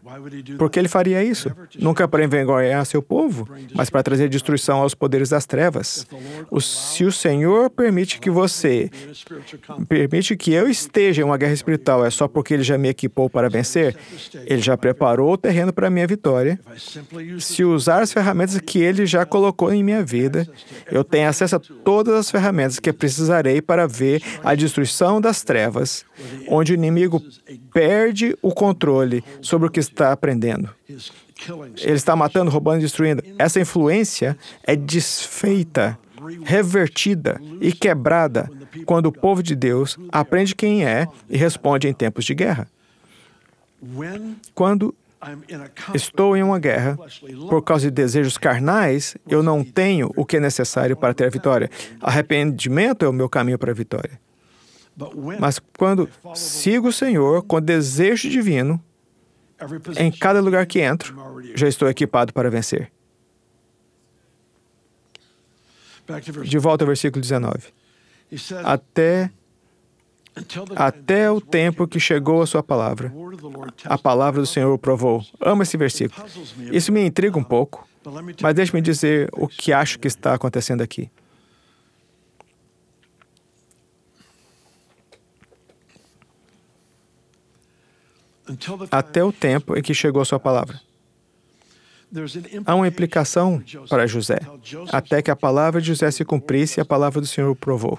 Por 0.58 0.70
que 0.70 0.80
ele 0.80 0.88
faria 0.88 1.24
isso? 1.24 1.52
Nunca 1.80 2.08
para 2.08 2.24
envergonhar 2.24 2.86
seu 2.86 3.02
povo, 3.02 3.48
mas 3.74 3.90
para 3.90 4.04
trazer 4.04 4.30
destruição 4.30 4.82
aos 4.82 4.94
poderes 4.94 5.30
das 5.30 5.46
trevas. 5.46 6.06
O, 6.50 6.62
se 6.62 7.04
o 7.04 7.12
Senhor 7.12 7.70
permite 7.70 8.20
que 8.20 8.30
você, 8.30 8.90
permite 9.88 10.36
que 10.36 10.54
eu 10.54 10.70
esteja 10.70 11.22
em 11.22 11.26
uma 11.26 11.38
guerra 11.38 11.54
espiritual, 11.54 12.06
é 12.06 12.10
só 12.10 12.28
porque 12.28 12.54
ele 12.54 12.64
já 12.64 12.78
me 12.78 12.90
equipou 12.90 13.30
para 13.30 13.50
vencer? 13.50 13.96
Ele 14.46 14.62
já 14.62 14.78
preparou 14.78 15.34
o 15.34 15.38
terreno 15.38 15.74
para 15.74 15.88
a 15.88 15.90
minha 15.90 16.06
vitória. 16.06 16.60
Se 17.40 17.64
usar 17.64 18.02
as 18.02 18.14
ferramentas 18.14 18.60
que 18.60 18.80
ele 18.80 19.06
já 19.06 19.26
colocou 19.26 19.74
em 19.74 19.84
minha 19.84 20.04
vida, 20.04 20.48
eu 20.92 21.04
tenho 21.04 21.28
acesso 21.28 21.56
a 21.56 21.60
todas 21.60 22.14
as 22.14 22.32
ferramentas 22.32 22.80
que 22.80 22.94
precisarei 22.94 23.62
para 23.62 23.88
ver 23.88 24.22
a 24.44 24.54
destruição 24.54 25.20
das 25.20 25.42
trevas, 25.44 26.06
onde 26.48 26.74
o 26.74 26.76
inimigo 26.76 27.22
perde 27.74 28.38
o 28.42 28.54
controle 28.54 29.24
sobre 29.42 29.68
o 29.68 29.72
que 29.72 29.80
está 29.80 30.12
aprendendo. 30.12 30.70
Ele 31.78 31.94
está 31.94 32.16
matando, 32.16 32.52
roubando 32.52 32.80
e 32.80 32.82
destruindo. 32.82 33.24
Essa 33.38 33.60
influência 33.60 34.38
é 34.64 34.76
desfeita, 34.76 35.98
revertida 36.44 37.42
e 37.60 37.72
quebrada 37.72 38.50
quando 38.86 39.08
o 39.08 39.12
povo 39.12 39.42
de 39.42 39.56
Deus 39.56 39.98
aprende 40.12 40.56
quem 40.56 40.86
é 40.86 41.08
e 41.30 41.38
responde 41.38 41.88
em 41.88 41.94
tempos 41.94 42.26
de 42.26 42.36
guerra. 42.36 42.68
Quando 44.54 44.94
estou 45.94 46.36
em 46.36 46.44
uma 46.44 46.60
guerra 46.60 46.98
por 47.50 47.62
causa 47.64 47.86
de 47.86 47.92
desejos 47.92 48.38
carnais, 48.38 49.16
eu 49.28 49.42
não 49.42 49.64
tenho 49.64 50.12
o 50.16 50.26
que 50.26 50.38
é 50.38 50.40
necessário 50.40 50.96
para 50.96 51.14
ter 51.14 51.26
a 51.26 51.30
vitória. 51.30 51.70
Arrependimento 52.00 53.04
é 53.04 53.08
o 53.08 53.14
meu 53.14 53.30
caminho 53.30 53.58
para 53.58 53.72
a 53.72 53.76
vitória. 53.76 54.20
Mas 55.40 55.60
quando 55.78 56.10
sigo 56.36 56.90
o 56.90 56.94
Senhor 56.94 57.44
com 57.44 57.62
desejo 57.62 58.30
divino, 58.30 58.84
em 59.98 60.12
cada 60.12 60.42
lugar 60.42 60.66
que 60.66 60.80
entro, 60.80 61.16
já 61.56 61.68
estou 61.68 61.90
equipado 61.90 62.34
para 62.34 62.50
vencer. 62.50 62.92
De 66.44 66.58
volta 66.58 66.84
ao 66.84 66.88
versículo 66.88 67.22
19. 67.22 67.74
Até 68.64 69.32
até 70.76 71.30
o 71.30 71.42
tempo 71.42 71.88
que 71.88 72.00
chegou 72.00 72.42
a 72.42 72.48
sua 72.48 72.64
palavra. 72.64 73.14
A 73.84 73.98
palavra 73.98 74.42
do 74.42 74.48
Senhor 74.48 74.74
o 74.74 74.78
provou. 74.78 75.24
Amo 75.40 75.64
esse 75.64 75.76
versículo. 75.76 76.26
Isso 76.72 76.92
me 76.92 77.06
intriga 77.06 77.38
um 77.38 77.44
pouco, 77.44 77.88
mas 78.42 78.56
deixe-me 78.56 78.82
dizer 78.82 79.30
o 79.34 79.48
que 79.48 79.74
acho 79.74 80.00
que 80.00 80.08
está 80.08 80.34
acontecendo 80.34 80.82
aqui. 80.82 81.12
Até 88.92 89.24
o 89.24 89.32
tempo 89.32 89.78
em 89.78 89.82
que 89.82 89.94
chegou 89.94 90.22
a 90.22 90.26
sua 90.26 90.40
palavra. 90.40 90.80
Há 92.66 92.76
uma 92.76 92.88
implicação 92.88 93.64
para 93.90 94.06
José, 94.06 94.40
até 94.92 95.22
que 95.22 95.32
a 95.32 95.36
palavra 95.36 95.80
de 95.80 95.88
José 95.88 96.12
se 96.12 96.26
cumprisse 96.26 96.80
e 96.80 96.82
a 96.82 96.86
palavra 96.86 97.22
do 97.22 97.28
Senhor 97.28 97.50
o 97.50 97.56
provou. 97.56 97.98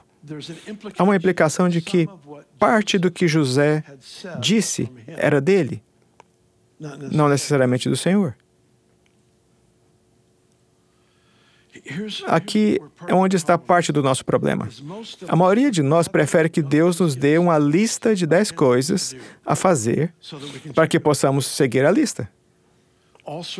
Há 0.98 1.02
uma 1.02 1.16
implicação 1.16 1.68
de 1.68 1.80
que 1.80 2.06
parte 2.58 2.98
do 2.98 3.10
que 3.10 3.26
José 3.26 3.82
disse 4.38 4.90
era 5.06 5.40
dele, 5.40 5.82
não 7.10 7.28
necessariamente 7.28 7.88
do 7.88 7.96
Senhor. 7.96 8.36
Aqui 12.26 12.80
é 13.08 13.14
onde 13.14 13.36
está 13.36 13.58
parte 13.58 13.90
do 13.90 14.02
nosso 14.02 14.24
problema. 14.24 14.68
A 15.26 15.34
maioria 15.34 15.70
de 15.70 15.82
nós 15.82 16.06
prefere 16.06 16.48
que 16.48 16.62
Deus 16.62 17.00
nos 17.00 17.16
dê 17.16 17.38
uma 17.38 17.58
lista 17.58 18.14
de 18.14 18.26
dez 18.26 18.50
coisas 18.50 19.16
a 19.44 19.56
fazer 19.56 20.14
para 20.74 20.86
que 20.86 21.00
possamos 21.00 21.46
seguir 21.46 21.84
a 21.84 21.90
lista. 21.90 22.30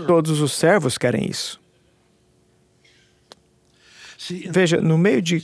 Todos 0.06 0.40
os 0.40 0.52
servos 0.52 0.96
querem 0.96 1.28
isso. 1.28 1.60
Veja, 4.50 4.80
no 4.80 4.96
meio 4.96 5.20
de, 5.20 5.42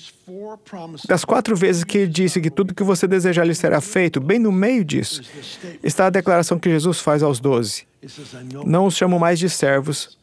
das 1.09 1.25
quatro 1.25 1.57
vezes 1.57 1.83
que 1.83 1.99
ele 1.99 2.07
disse 2.07 2.41
que 2.41 2.51
tudo 2.51 2.75
que 2.75 2.85
você 2.85 3.09
desejar 3.09 3.45
lhe 3.45 3.55
será 3.55 3.81
feito, 3.81 4.21
bem 4.21 4.39
no 4.39 4.53
meio 4.53 4.85
disso, 4.85 5.23
está 5.83 6.07
a 6.07 6.11
declaração 6.11 6.59
que 6.59 6.71
Jesus 6.71 7.01
faz 7.01 7.23
aos 7.23 7.41
doze. 7.41 7.87
Não 8.65 8.87
os 8.87 8.97
chamo 8.97 9.19
mais 9.19 9.39
de 9.39 9.51
servos, 9.51 10.18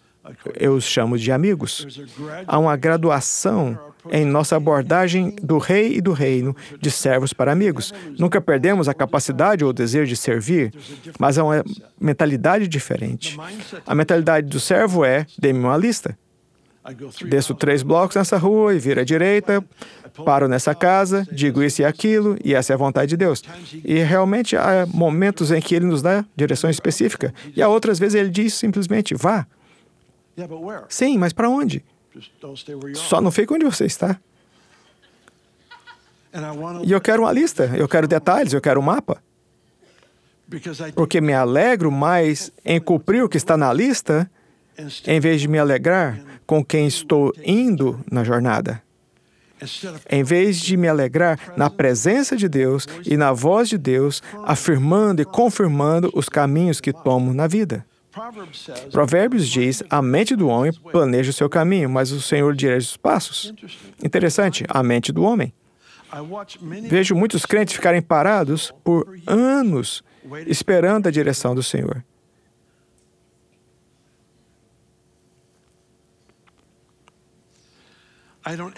eu 0.60 0.74
os 0.74 0.84
chamo 0.84 1.17
de 1.17 1.32
amigos. 1.32 2.08
Há 2.48 2.58
uma 2.58 2.75
graduação 2.75 3.77
em 4.12 4.25
nossa 4.25 4.55
abordagem 4.55 5.36
do 5.41 5.58
rei 5.58 5.96
e 5.98 6.01
do 6.01 6.12
reino, 6.12 6.55
de 6.79 6.91
servos 6.91 7.34
para 7.34 7.51
amigos. 7.51 7.94
Nunca 8.17 8.39
perdemos 8.39 8.88
a 8.88 8.94
capacidade 8.94 9.63
ou 9.63 9.72
o 9.72 9.74
desejo 9.74 10.08
de 10.08 10.15
servir, 10.15 10.74
mas 11.20 11.38
há 11.38 11.44
uma 11.44 11.63
mentalidade 12.00 12.67
diferente. 12.67 13.38
A 13.86 13.96
mentalidade 13.96 14.48
do 14.48 14.60
servo 14.60 15.03
é: 15.03 15.25
dê-me 15.39 15.60
uma 15.60 15.77
lista. 15.77 16.17
Desço 17.27 17.55
três 17.55 17.82
blocos 17.82 18.15
nessa 18.15 18.38
rua 18.38 18.75
e 18.75 18.77
viro 18.77 19.01
à 19.01 19.03
direita, 19.03 19.63
paro 20.24 20.48
nessa 20.48 20.75
casa, 20.75 21.27
digo 21.32 21.63
isso 21.63 21.82
e 21.82 21.86
aquilo, 21.86 22.38
e 22.44 22.53
essa 22.53 22.74
é 22.74 22.75
a 22.75 22.77
vontade 22.77 23.10
de 23.10 23.17
Deus. 23.17 23.41
E 23.84 23.96
realmente 24.03 24.55
há 24.55 24.86
momentos 24.88 25.51
em 25.51 25.59
que 25.59 25.74
ele 25.74 25.85
nos 25.85 26.03
dá 26.03 26.24
direção 26.35 26.70
específica, 26.70 27.33
e 27.55 27.61
há 27.61 27.68
outras 27.68 27.98
vezes 27.98 28.14
ele 28.14 28.29
diz 28.29 28.53
simplesmente: 28.53 29.16
vá. 29.16 29.48
Sim, 30.89 31.17
mas 31.17 31.33
para 31.33 31.50
onde? 31.50 31.83
Só 32.95 33.21
não 33.21 33.31
fique 33.31 33.53
onde 33.53 33.65
você 33.65 33.85
está. 33.85 34.19
E 36.83 36.91
eu 36.91 37.00
quero 37.00 37.24
uma 37.24 37.31
lista, 37.31 37.71
eu 37.77 37.87
quero 37.87 38.07
detalhes, 38.07 38.53
eu 38.53 38.61
quero 38.61 38.79
um 38.79 38.83
mapa. 38.83 39.21
Porque 40.93 41.21
me 41.21 41.33
alegro 41.33 41.91
mais 41.91 42.51
em 42.63 42.79
cumprir 42.79 43.24
o 43.24 43.29
que 43.29 43.37
está 43.37 43.55
na 43.55 43.71
lista, 43.71 44.29
em 45.07 45.19
vez 45.19 45.41
de 45.41 45.48
me 45.48 45.57
alegrar 45.57 46.19
com 46.45 46.63
quem 46.63 46.85
estou 46.87 47.33
indo 47.43 48.00
na 48.11 48.24
jornada. 48.24 48.81
Em 50.09 50.24
vez 50.24 50.59
de 50.59 50.75
me 50.75 50.87
alegrar 50.87 51.39
na 51.55 51.69
presença 51.69 52.35
de 52.35 52.50
Deus 52.50 52.85
e 53.05 53.15
na 53.15 53.31
voz 53.31 53.69
de 53.69 53.77
Deus, 53.77 54.21
afirmando 54.43 55.21
e 55.21 55.25
confirmando 55.25 56.11
os 56.13 56.27
caminhos 56.27 56.81
que 56.81 56.91
tomo 56.91 57.33
na 57.33 57.48
vida. 57.48 57.85
Provérbios 58.91 59.47
diz: 59.47 59.83
a 59.89 60.01
mente 60.01 60.35
do 60.35 60.47
homem 60.47 60.71
planeja 60.91 61.31
o 61.31 61.33
seu 61.33 61.49
caminho, 61.49 61.89
mas 61.89 62.11
o 62.11 62.21
Senhor 62.21 62.55
dirige 62.55 62.87
os 62.87 62.97
passos. 62.97 63.53
Interessante, 64.03 64.65
a 64.69 64.81
mente 64.81 65.11
do 65.11 65.23
homem. 65.23 65.53
Vejo 66.83 67.15
muitos 67.15 67.45
crentes 67.45 67.73
ficarem 67.73 68.01
parados 68.01 68.73
por 68.83 69.19
anos 69.27 70.03
esperando 70.47 71.07
a 71.07 71.11
direção 71.11 71.53
do 71.53 71.61
Senhor. 71.61 72.03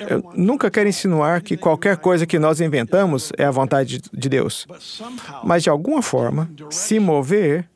Eu 0.10 0.24
nunca 0.34 0.72
quero 0.72 0.88
insinuar 0.88 1.42
que 1.42 1.58
qualquer 1.58 1.98
coisa 1.98 2.26
que 2.26 2.40
nós 2.40 2.62
inventamos 2.62 3.34
é 3.38 3.44
a 3.44 3.52
vontade 3.52 4.02
de 4.14 4.30
Deus. 4.30 4.66
Mas, 5.44 5.62
de 5.64 5.70
alguma 5.70 6.02
forma, 6.02 6.50
se 6.70 7.00
mover 7.00 7.70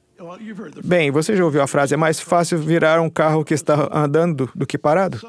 Bem, 0.84 1.12
você 1.12 1.36
já 1.36 1.44
ouviu 1.44 1.62
a 1.62 1.68
frase: 1.68 1.94
é 1.94 1.98
mais 1.98 2.20
fácil 2.20 2.58
virar 2.58 3.02
um 3.02 3.10
carro 3.10 3.44
que 3.44 3.54
está 3.54 3.90
andando 3.92 4.50
do 4.54 4.66
que 4.66 4.78
parado? 4.78 5.20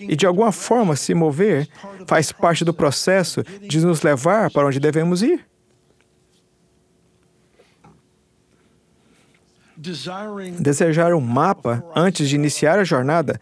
E 0.00 0.14
de 0.14 0.26
alguma 0.26 0.52
forma, 0.52 0.96
se 0.96 1.14
mover 1.14 1.68
faz 2.06 2.32
parte 2.32 2.64
do 2.64 2.72
processo 2.72 3.42
de 3.42 3.84
nos 3.84 4.02
levar 4.02 4.50
para 4.50 4.66
onde 4.66 4.78
devemos 4.78 5.22
ir. 5.22 5.44
Desejar 10.58 11.14
um 11.14 11.20
mapa 11.20 11.82
antes 11.96 12.28
de 12.28 12.36
iniciar 12.36 12.78
a 12.78 12.84
jornada 12.84 13.40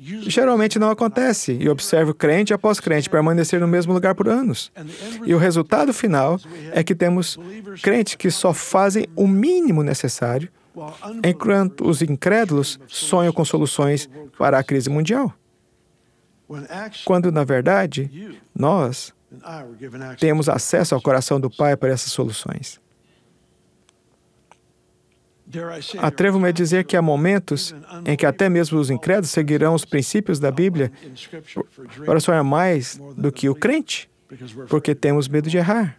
geralmente 0.00 0.78
não 0.78 0.90
acontece 0.90 1.52
e 1.52 1.68
observo 1.68 2.14
crente 2.14 2.54
após 2.54 2.80
crente 2.80 3.10
permanecer 3.10 3.60
no 3.60 3.68
mesmo 3.68 3.92
lugar 3.92 4.14
por 4.14 4.28
anos. 4.28 4.72
E 5.24 5.34
o 5.34 5.38
resultado 5.38 5.92
final 5.92 6.40
é 6.72 6.82
que 6.82 6.94
temos 6.94 7.38
crentes 7.82 8.14
que 8.14 8.30
só 8.30 8.54
fazem 8.54 9.06
o 9.14 9.28
mínimo 9.28 9.82
necessário, 9.82 10.48
enquanto 11.22 11.86
os 11.86 12.00
incrédulos 12.00 12.80
sonham 12.86 13.32
com 13.32 13.44
soluções 13.44 14.08
para 14.38 14.58
a 14.58 14.64
crise 14.64 14.88
mundial. 14.88 15.34
Quando, 17.04 17.30
na 17.30 17.44
verdade, 17.44 18.38
nós 18.54 19.12
temos 20.18 20.48
acesso 20.48 20.94
ao 20.94 21.02
coração 21.02 21.38
do 21.38 21.50
Pai 21.50 21.76
para 21.76 21.90
essas 21.90 22.10
soluções. 22.10 22.80
Atrevo-me 25.98 26.48
a 26.48 26.52
dizer 26.52 26.84
que 26.84 26.96
há 26.96 27.02
momentos 27.02 27.74
em 28.04 28.16
que 28.16 28.26
até 28.26 28.48
mesmo 28.48 28.78
os 28.78 28.90
incrédulos 28.90 29.30
seguirão 29.30 29.74
os 29.74 29.84
princípios 29.84 30.38
da 30.38 30.50
Bíblia 30.50 30.92
para 32.04 32.20
sonhar 32.20 32.44
mais 32.44 33.00
do 33.16 33.32
que 33.32 33.48
o 33.48 33.54
crente, 33.54 34.10
porque 34.68 34.94
temos 34.94 35.28
medo 35.28 35.50
de 35.50 35.56
errar. 35.56 35.98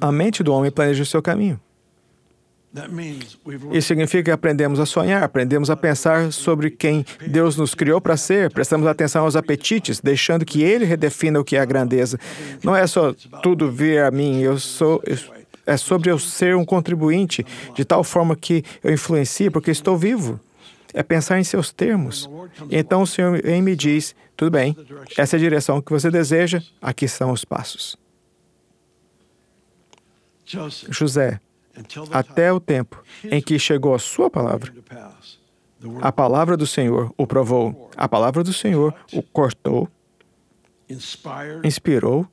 A 0.00 0.12
mente 0.12 0.42
do 0.42 0.52
homem 0.52 0.70
planeja 0.70 1.02
o 1.02 1.06
seu 1.06 1.22
caminho. 1.22 1.60
Isso 3.72 3.88
significa 3.88 4.24
que 4.24 4.30
aprendemos 4.30 4.78
a 4.78 4.84
sonhar, 4.84 5.22
aprendemos 5.22 5.70
a 5.70 5.76
pensar 5.76 6.30
sobre 6.32 6.70
quem 6.70 7.04
Deus 7.26 7.56
nos 7.56 7.74
criou 7.74 8.00
para 8.00 8.16
ser, 8.16 8.52
prestamos 8.52 8.86
atenção 8.86 9.24
aos 9.24 9.36
apetites, 9.36 10.00
deixando 10.00 10.44
que 10.44 10.62
Ele 10.62 10.84
redefina 10.84 11.40
o 11.40 11.44
que 11.44 11.56
é 11.56 11.60
a 11.60 11.64
grandeza. 11.64 12.18
Não 12.62 12.76
é 12.76 12.86
só 12.86 13.14
tudo 13.42 13.70
vir 13.70 14.02
a 14.02 14.10
mim, 14.10 14.40
eu 14.40 14.58
sou. 14.58 15.02
É 15.66 15.76
sobre 15.76 16.10
eu 16.10 16.18
ser 16.18 16.56
um 16.56 16.64
contribuinte 16.64 17.44
de 17.74 17.84
tal 17.84 18.02
forma 18.02 18.34
que 18.34 18.64
eu 18.82 18.92
influencie, 18.92 19.50
porque 19.50 19.70
estou 19.70 19.96
vivo. 19.96 20.40
É 20.94 21.02
pensar 21.02 21.38
em 21.38 21.44
seus 21.44 21.70
termos. 21.70 22.28
Então 22.70 23.02
o 23.02 23.06
Senhor 23.06 23.42
me 23.62 23.76
diz: 23.76 24.14
tudo 24.36 24.50
bem, 24.50 24.76
essa 25.16 25.36
é 25.36 25.38
a 25.38 25.40
direção 25.40 25.80
que 25.80 25.90
você 25.90 26.10
deseja, 26.10 26.62
aqui 26.80 27.08
são 27.08 27.32
os 27.32 27.44
passos. 27.44 27.96
José, 30.88 31.40
até 32.10 32.52
o 32.52 32.60
tempo 32.60 33.02
em 33.24 33.40
que 33.40 33.58
chegou 33.58 33.94
a 33.94 33.98
sua 33.98 34.30
palavra. 34.30 34.72
A 36.00 36.10
palavra 36.10 36.56
do 36.56 36.66
Senhor 36.66 37.12
o 37.16 37.26
provou, 37.26 37.90
a 37.96 38.08
palavra 38.08 38.42
do 38.42 38.52
Senhor 38.52 38.94
o 39.12 39.22
cortou, 39.22 39.88
inspirou 41.62 42.26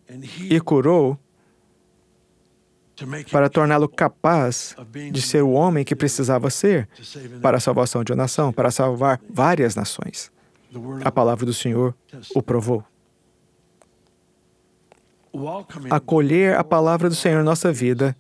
e 0.50 0.60
curou 0.60 1.20
para 3.32 3.50
torná-lo 3.50 3.90
capaz 3.90 4.76
de 5.12 5.22
ser 5.22 5.44
o 5.44 5.52
homem 5.52 5.84
que 5.84 5.96
precisava 5.96 6.50
ser 6.50 6.88
para 7.42 7.58
a 7.58 7.60
salvação 7.60 8.04
de 8.04 8.14
uma 8.14 8.18
nação, 8.18 8.54
para 8.54 8.72
salvar 8.72 9.20
várias 9.30 9.76
nações. 9.76 10.32
A 11.04 11.12
palavra 11.12 11.46
do 11.46 11.54
Senhor 11.54 11.94
o 12.34 12.42
provou. 12.42 12.84
Acolher 15.90 16.56
a 16.56 16.64
palavra 16.64 17.10
do 17.10 17.16
Senhor 17.16 17.42
em 17.42 17.44
nossa 17.44 17.72
vida 17.72 18.16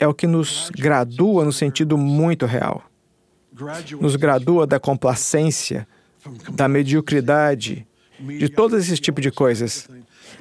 é 0.00 0.08
o 0.08 0.14
que 0.14 0.26
nos 0.26 0.70
gradua 0.70 1.44
no 1.44 1.52
sentido 1.52 1.98
muito 1.98 2.46
real. 2.46 2.82
Nos 4.00 4.16
gradua 4.16 4.66
da 4.66 4.80
complacência, 4.80 5.86
da 6.52 6.66
mediocridade, 6.66 7.86
de 8.18 8.48
todos 8.48 8.82
esses 8.82 8.98
tipos 8.98 9.22
de 9.22 9.30
coisas. 9.30 9.86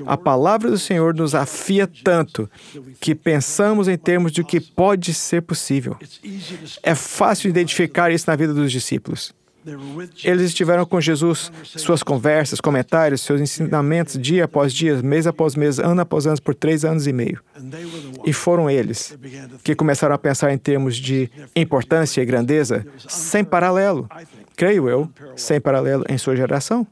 A 0.05 0.15
palavra 0.15 0.69
do 0.69 0.77
Senhor 0.77 1.13
nos 1.13 1.35
afia 1.35 1.85
tanto 1.85 2.49
que 3.01 3.13
pensamos 3.13 3.89
em 3.89 3.97
termos 3.97 4.31
de 4.31 4.41
o 4.41 4.45
que 4.45 4.61
pode 4.61 5.13
ser 5.13 5.41
possível. 5.41 5.97
É 6.81 6.95
fácil 6.95 7.49
identificar 7.49 8.11
isso 8.11 8.29
na 8.29 8.35
vida 8.37 8.53
dos 8.53 8.71
discípulos. 8.71 9.33
Eles 10.23 10.43
estiveram 10.43 10.85
com 10.85 10.99
Jesus, 10.99 11.51
suas 11.63 12.01
conversas, 12.01 12.61
comentários, 12.61 13.21
seus 13.21 13.41
ensinamentos, 13.41 14.17
dia 14.17 14.45
após 14.45 14.73
dia, 14.73 15.01
mês 15.01 15.27
após 15.27 15.55
mês, 15.55 15.79
ano 15.79 16.01
após 16.01 16.25
ano, 16.25 16.41
por 16.41 16.55
três 16.55 16.85
anos 16.85 17.07
e 17.07 17.13
meio. 17.13 17.41
E 18.25 18.33
foram 18.33 18.69
eles 18.69 19.17
que 19.63 19.75
começaram 19.75 20.15
a 20.15 20.17
pensar 20.17 20.51
em 20.51 20.57
termos 20.57 20.95
de 20.97 21.29
importância 21.55 22.21
e 22.21 22.25
grandeza 22.25 22.85
sem 23.07 23.43
paralelo, 23.43 24.07
creio 24.55 24.89
eu, 24.89 25.09
sem 25.35 25.59
paralelo 25.59 26.03
em 26.09 26.17
sua 26.17 26.35
geração. 26.35 26.87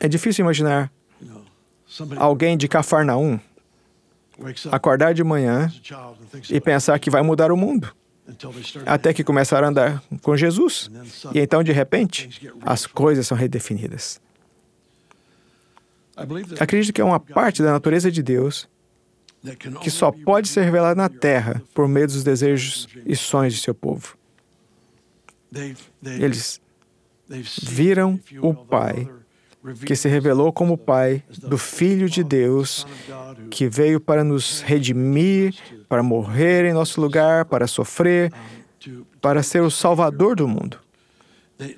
É 0.00 0.08
difícil 0.08 0.44
imaginar 0.44 0.92
alguém 2.16 2.56
de 2.56 2.68
Cafarnaum 2.68 3.38
acordar 4.70 5.14
de 5.14 5.24
manhã 5.24 5.70
e 6.50 6.60
pensar 6.60 6.98
que 6.98 7.10
vai 7.10 7.22
mudar 7.22 7.50
o 7.50 7.56
mundo. 7.56 7.90
Até 8.84 9.12
que 9.12 9.22
começaram 9.22 9.68
a 9.68 9.70
andar 9.70 10.02
com 10.22 10.36
Jesus. 10.36 10.90
E 11.34 11.38
então, 11.38 11.62
de 11.62 11.72
repente, 11.72 12.50
as 12.62 12.86
coisas 12.86 13.26
são 13.26 13.36
redefinidas. 13.36 14.20
Acredito 16.58 16.92
que 16.92 17.00
é 17.00 17.04
uma 17.04 17.20
parte 17.20 17.62
da 17.62 17.72
natureza 17.72 18.10
de 18.10 18.22
Deus 18.22 18.68
que 19.80 19.90
só 19.90 20.10
pode 20.10 20.48
ser 20.48 20.62
revelada 20.62 20.94
na 20.94 21.08
terra 21.08 21.62
por 21.74 21.86
meio 21.86 22.06
dos 22.06 22.24
desejos 22.24 22.88
e 23.04 23.14
sonhos 23.14 23.54
de 23.54 23.60
seu 23.60 23.74
povo. 23.74 24.16
Eles 26.02 26.60
viram 27.62 28.20
o 28.40 28.54
Pai 28.54 29.08
que 29.84 29.96
se 29.96 30.08
revelou 30.08 30.52
como 30.52 30.76
Pai 30.76 31.22
do 31.38 31.58
Filho 31.58 32.08
de 32.08 32.22
Deus, 32.22 32.86
que 33.50 33.68
veio 33.68 34.00
para 34.00 34.22
nos 34.22 34.60
redimir, 34.60 35.54
para 35.88 36.02
morrer 36.02 36.64
em 36.64 36.72
nosso 36.72 37.00
lugar, 37.00 37.44
para 37.46 37.66
sofrer, 37.66 38.32
para 39.20 39.42
ser 39.42 39.62
o 39.62 39.70
Salvador 39.70 40.36
do 40.36 40.46
mundo. 40.46 40.78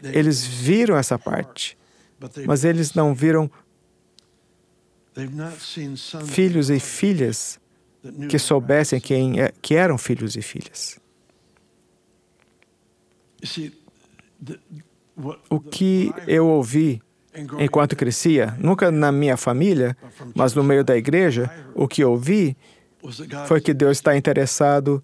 Eles 0.03 0.45
viram 0.45 0.97
essa 0.97 1.19
parte, 1.19 1.79
mas 2.47 2.65
eles 2.65 2.95
não 2.95 3.15
viram 3.15 3.51
filhos 6.27 6.71
e 6.71 6.81
filhas 6.81 7.61
que 8.29 8.39
soubessem 8.39 9.01
quem 9.01 9.41
é, 9.41 9.53
que 9.61 9.75
eram 9.75 9.99
filhos 9.99 10.37
e 10.37 10.43
filhas. 10.43 10.99
O 15.51 15.59
que 15.59 16.13
eu 16.27 16.47
ouvi 16.47 17.03
enquanto 17.59 17.97
crescia, 17.97 18.55
nunca 18.59 18.91
na 18.91 19.11
minha 19.13 19.37
família, 19.37 19.97
mas 20.35 20.55
no 20.55 20.63
meio 20.63 20.85
da 20.85 20.97
igreja, 20.97 21.51
o 21.75 21.87
que 21.87 22.05
ouvi 22.05 22.57
foi 23.47 23.61
que 23.61 23.73
Deus 23.73 23.99
está 23.99 24.17
interessado 24.17 25.03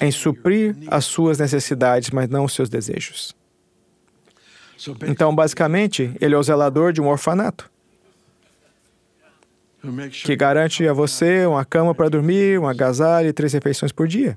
em 0.00 0.10
suprir 0.10 0.76
as 0.88 1.04
suas 1.04 1.38
necessidades, 1.38 2.10
mas 2.10 2.28
não 2.28 2.44
os 2.44 2.52
seus 2.52 2.68
desejos. 2.68 3.34
Então, 5.06 5.34
basicamente, 5.34 6.14
ele 6.20 6.34
é 6.34 6.38
o 6.38 6.42
zelador 6.42 6.92
de 6.92 7.00
um 7.00 7.08
orfanato 7.08 7.70
que 10.24 10.34
garante 10.34 10.86
a 10.86 10.92
você 10.92 11.46
uma 11.46 11.64
cama 11.64 11.94
para 11.94 12.08
dormir, 12.08 12.58
um 12.58 12.66
agasalho 12.66 13.28
e 13.28 13.32
três 13.32 13.52
refeições 13.52 13.92
por 13.92 14.08
dia, 14.08 14.34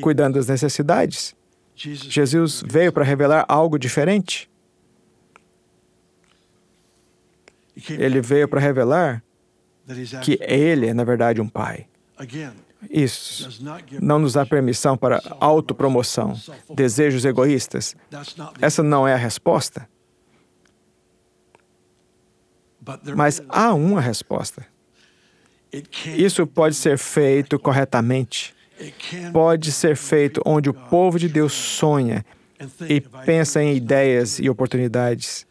cuidando 0.00 0.34
das 0.34 0.46
necessidades. 0.48 1.34
Jesus 1.74 2.62
veio 2.66 2.92
para 2.92 3.04
revelar 3.04 3.44
algo 3.48 3.78
diferente. 3.78 4.47
Ele 7.90 8.20
veio 8.20 8.48
para 8.48 8.60
revelar 8.60 9.22
que 10.22 10.38
ele 10.40 10.88
é, 10.88 10.94
na 10.94 11.04
verdade, 11.04 11.40
um 11.40 11.48
pai. 11.48 11.86
Isso 12.90 13.64
não 14.00 14.18
nos 14.18 14.34
dá 14.34 14.46
permissão 14.46 14.96
para 14.96 15.20
autopromoção, 15.40 16.38
desejos 16.74 17.24
egoístas. 17.24 17.96
Essa 18.60 18.82
não 18.82 19.06
é 19.06 19.14
a 19.14 19.16
resposta. 19.16 19.88
Mas 23.16 23.42
há 23.48 23.74
uma 23.74 24.00
resposta. 24.00 24.64
Isso 26.16 26.46
pode 26.46 26.74
ser 26.74 26.96
feito 26.96 27.58
corretamente. 27.58 28.54
Pode 29.32 29.72
ser 29.72 29.96
feito 29.96 30.40
onde 30.46 30.70
o 30.70 30.74
povo 30.74 31.18
de 31.18 31.28
Deus 31.28 31.52
sonha 31.52 32.24
e 32.88 33.00
pensa 33.00 33.62
em 33.62 33.76
ideias 33.76 34.38
e 34.38 34.48
oportunidades. 34.48 35.46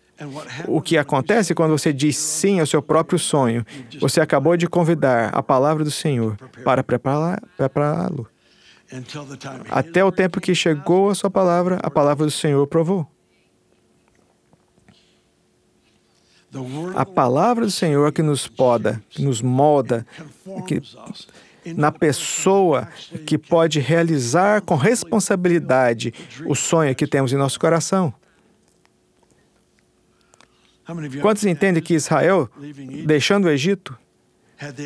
O 0.67 0.81
que 0.81 0.97
acontece 0.97 1.53
quando 1.53 1.71
você 1.77 1.93
diz 1.93 2.17
sim 2.17 2.59
ao 2.59 2.65
seu 2.65 2.81
próprio 2.81 3.19
sonho? 3.19 3.65
Você 3.99 4.19
acabou 4.19 4.57
de 4.57 4.67
convidar 4.67 5.29
a 5.29 5.43
palavra 5.43 5.83
do 5.83 5.91
Senhor 5.91 6.37
para 6.63 6.83
prepará-lo. 6.83 8.27
Até 9.69 10.03
o 10.03 10.11
tempo 10.11 10.39
que 10.39 10.55
chegou 10.55 11.09
a 11.09 11.15
sua 11.15 11.29
palavra, 11.29 11.77
a 11.83 11.89
palavra 11.89 12.25
do 12.25 12.31
Senhor 12.31 12.65
provou. 12.67 13.07
A 16.95 17.05
palavra 17.05 17.65
do 17.65 17.71
Senhor 17.71 18.11
que 18.11 18.23
nos 18.23 18.47
poda, 18.47 19.03
que 19.09 19.21
nos 19.21 19.41
molda, 19.41 20.07
que, 20.65 20.81
na 21.75 21.91
pessoa 21.91 22.87
que 23.25 23.37
pode 23.37 23.79
realizar 23.79 24.61
com 24.61 24.75
responsabilidade 24.75 26.13
o 26.45 26.55
sonho 26.55 26.95
que 26.95 27.05
temos 27.05 27.33
em 27.33 27.35
nosso 27.35 27.59
coração. 27.59 28.13
Quantos 31.21 31.45
entendem 31.45 31.81
que 31.81 31.93
Israel, 31.93 32.49
deixando 33.05 33.45
o 33.45 33.49
Egito, 33.49 33.97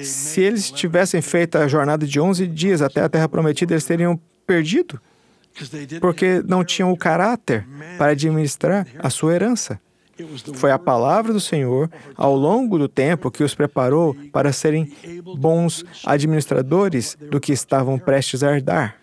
se 0.03 0.41
eles 0.41 0.69
tivessem 0.69 1.21
feito 1.21 1.57
a 1.57 1.67
jornada 1.67 2.05
de 2.05 2.19
11 2.19 2.47
dias 2.47 2.81
até 2.81 3.01
a 3.01 3.09
terra 3.09 3.29
prometida, 3.29 3.73
eles 3.73 3.85
teriam 3.85 4.19
perdido, 4.45 4.99
porque 5.99 6.43
não 6.45 6.63
tinham 6.63 6.91
o 6.91 6.97
caráter 6.97 7.65
para 7.97 8.11
administrar 8.11 8.85
a 8.99 9.09
sua 9.09 9.33
herança. 9.33 9.79
Foi 10.53 10.71
a 10.71 10.77
palavra 10.77 11.33
do 11.33 11.39
Senhor, 11.39 11.89
ao 12.15 12.35
longo 12.35 12.77
do 12.77 12.87
tempo, 12.87 13.31
que 13.31 13.43
os 13.43 13.55
preparou 13.55 14.15
para 14.31 14.51
serem 14.51 14.91
bons 15.37 15.83
administradores 16.05 17.17
do 17.29 17.39
que 17.39 17.53
estavam 17.53 17.97
prestes 17.97 18.43
a 18.43 18.53
herdar. 18.53 19.00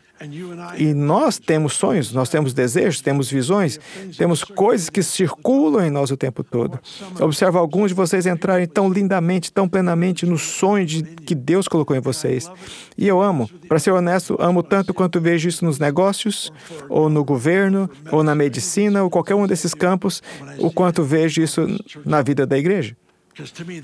E 0.77 0.93
nós 0.95 1.39
temos 1.39 1.75
sonhos, 1.75 2.13
nós 2.13 2.29
temos 2.29 2.53
desejos, 2.53 3.01
temos 3.01 3.31
visões, 3.31 3.79
temos 4.17 4.43
coisas 4.43 4.91
que 4.91 5.03
circulam 5.03 5.87
em 5.87 5.91
nós 5.91 6.11
o 6.11 6.17
tempo 6.17 6.43
todo. 6.43 6.79
Observa 7.21 7.59
alguns 7.59 7.91
de 7.91 7.95
vocês 7.95 8.27
entrarem 8.27 8.67
tão 8.67 8.91
lindamente, 8.91 9.53
tão 9.53 9.69
plenamente 9.69 10.27
no 10.27 10.39
sonho 10.39 10.85
de, 10.85 11.03
que 11.03 11.35
Deus 11.35 11.69
colocou 11.69 11.97
em 11.97 12.01
vocês. 12.01 12.51
E 12.97 13.07
eu 13.07 13.23
amo, 13.23 13.49
para 13.69 13.79
ser 13.79 13.93
honesto, 13.93 14.37
amo 14.41 14.63
tanto 14.63 14.93
quanto 14.93 15.21
vejo 15.21 15.49
isso 15.49 15.65
nos 15.65 15.79
negócios, 15.79 16.53
ou 16.89 17.09
no 17.09 17.25
governo, 17.25 17.89
ou 18.11 18.23
na 18.23 18.35
medicina, 18.35 19.03
ou 19.03 19.11
qualquer 19.11 19.35
um 19.35 19.47
desses 19.47 19.73
campos, 19.73 20.23
o 20.59 20.71
quanto 20.71 21.05
vejo 21.05 21.41
isso 21.41 21.67
na 22.05 22.23
vida 22.23 22.47
da 22.47 22.59
igreja. 22.59 22.97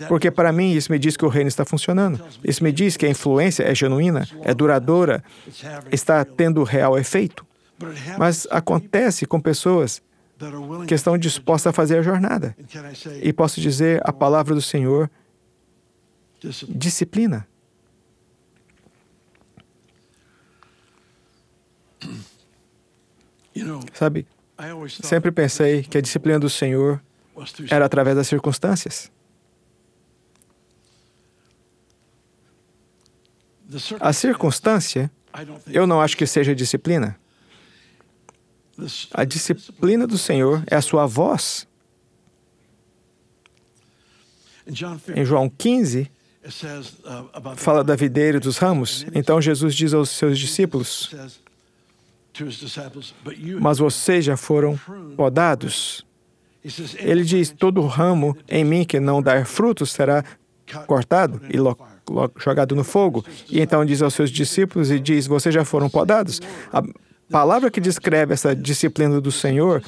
Porque 0.08 0.30
para 0.30 0.52
mim 0.52 0.72
isso 0.72 0.90
me 0.90 0.98
diz 0.98 1.16
que 1.16 1.24
o 1.24 1.28
reino 1.28 1.48
está 1.48 1.64
funcionando. 1.64 2.22
Isso 2.42 2.62
me 2.62 2.72
diz 2.72 2.96
que 2.96 3.06
a 3.06 3.08
influência 3.08 3.62
é 3.62 3.74
genuína, 3.74 4.26
é 4.42 4.54
duradoura, 4.54 5.22
está 5.90 6.24
tendo 6.24 6.62
real 6.62 6.98
efeito. 6.98 7.46
Mas 8.18 8.46
acontece 8.50 9.26
com 9.26 9.40
pessoas 9.40 10.02
que 10.86 10.94
estão 10.94 11.16
dispostas 11.16 11.70
a 11.70 11.72
fazer 11.72 11.98
a 11.98 12.02
jornada. 12.02 12.56
E 13.22 13.32
posso 13.32 13.60
dizer 13.60 14.00
a 14.04 14.12
palavra 14.12 14.54
do 14.54 14.62
Senhor: 14.62 15.10
disciplina. 16.68 17.46
Sabe, 23.92 24.26
sempre 24.88 25.30
pensei 25.30 25.82
que 25.82 25.96
a 25.96 26.00
disciplina 26.00 26.40
do 26.40 26.50
Senhor 26.50 27.00
era 27.70 27.84
através 27.84 28.16
das 28.16 28.26
circunstâncias. 28.26 29.13
A 34.00 34.12
circunstância, 34.12 35.10
eu 35.66 35.86
não 35.86 36.00
acho 36.00 36.16
que 36.16 36.26
seja 36.26 36.54
disciplina. 36.54 37.18
A 39.12 39.24
disciplina 39.24 40.06
do 40.06 40.18
Senhor 40.18 40.62
é 40.66 40.76
a 40.76 40.82
sua 40.82 41.06
voz. 41.06 41.66
Em 45.14 45.24
João 45.24 45.48
15, 45.48 46.10
fala 47.56 47.84
da 47.84 47.94
videira 47.94 48.38
e 48.38 48.40
dos 48.40 48.58
ramos. 48.58 49.06
Então 49.14 49.40
Jesus 49.40 49.74
diz 49.74 49.92
aos 49.92 50.10
seus 50.10 50.38
discípulos: 50.38 51.14
mas 53.60 53.78
vocês 53.78 54.24
já 54.24 54.36
foram 54.36 54.78
podados. 55.16 56.04
Ele 56.98 57.22
diz: 57.22 57.50
todo 57.50 57.80
ramo 57.86 58.36
em 58.48 58.64
mim 58.64 58.84
que 58.84 58.98
não 58.98 59.22
dar 59.22 59.46
frutos 59.46 59.92
será 59.92 60.24
cortado 60.86 61.40
e 61.48 61.58
jogado 62.36 62.74
no 62.74 62.84
fogo. 62.84 63.24
E 63.50 63.60
então 63.60 63.84
diz 63.84 64.02
aos 64.02 64.14
seus 64.14 64.30
discípulos 64.30 64.90
e 64.90 64.98
diz: 64.98 65.26
vocês 65.26 65.54
já 65.54 65.64
foram 65.64 65.88
podados. 65.88 66.40
A 66.72 66.82
palavra 67.30 67.70
que 67.70 67.80
descreve 67.80 68.34
essa 68.34 68.54
disciplina 68.54 69.20
do 69.20 69.32
Senhor 69.32 69.82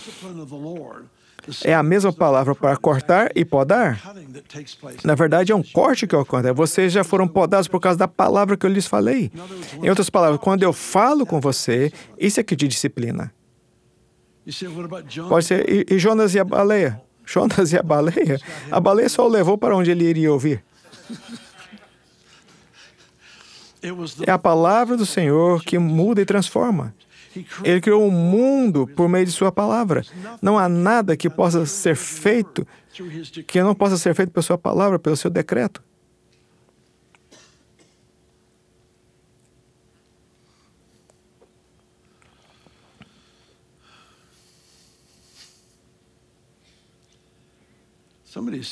é 1.64 1.74
a 1.74 1.82
mesma 1.82 2.12
palavra 2.12 2.54
para 2.54 2.76
cortar 2.76 3.30
e 3.34 3.44
podar. 3.44 4.00
Na 5.04 5.14
verdade, 5.14 5.52
é 5.52 5.54
um 5.54 5.62
corte 5.62 6.06
que 6.06 6.16
ocorre. 6.16 6.52
Vocês 6.52 6.92
já 6.92 7.04
foram 7.04 7.28
podados 7.28 7.68
por 7.68 7.80
causa 7.80 7.98
da 7.98 8.08
palavra 8.08 8.56
que 8.56 8.66
eu 8.66 8.70
lhes 8.70 8.86
falei. 8.86 9.30
Em 9.82 9.88
outras 9.88 10.10
palavras, 10.10 10.40
quando 10.40 10.62
eu 10.62 10.72
falo 10.72 11.24
com 11.24 11.40
você, 11.40 11.92
isso 12.18 12.40
é 12.40 12.42
que 12.42 12.56
de 12.56 12.66
disciplina. 12.66 13.32
Pode 15.28 15.44
ser, 15.44 15.68
e, 15.68 15.94
e 15.94 15.98
Jonas 15.98 16.34
e 16.34 16.38
a 16.38 16.44
baleia? 16.44 17.00
Jonas 17.24 17.72
e 17.72 17.78
a 17.78 17.82
baleia? 17.82 18.40
A 18.70 18.78
baleia 18.78 19.08
só 19.08 19.26
o 19.26 19.28
levou 19.28 19.58
para 19.58 19.76
onde 19.76 19.90
ele 19.90 20.04
iria 20.04 20.32
ouvir. 20.32 20.62
É 24.26 24.30
a 24.30 24.38
palavra 24.38 24.96
do 24.96 25.06
Senhor 25.06 25.62
que 25.62 25.78
muda 25.78 26.20
e 26.20 26.24
transforma. 26.24 26.94
Ele 27.62 27.80
criou 27.80 28.02
o 28.02 28.08
um 28.08 28.10
mundo 28.10 28.86
por 28.86 29.08
meio 29.08 29.26
de 29.26 29.32
Sua 29.32 29.52
palavra. 29.52 30.02
Não 30.40 30.58
há 30.58 30.68
nada 30.68 31.16
que 31.16 31.28
possa 31.28 31.66
ser 31.66 31.96
feito 31.96 32.66
que 33.46 33.62
não 33.62 33.74
possa 33.74 33.98
ser 33.98 34.14
feito 34.14 34.32
pela 34.32 34.42
Sua 34.42 34.56
palavra, 34.56 34.98
pelo 34.98 35.16
seu 35.16 35.30
decreto. 35.30 35.82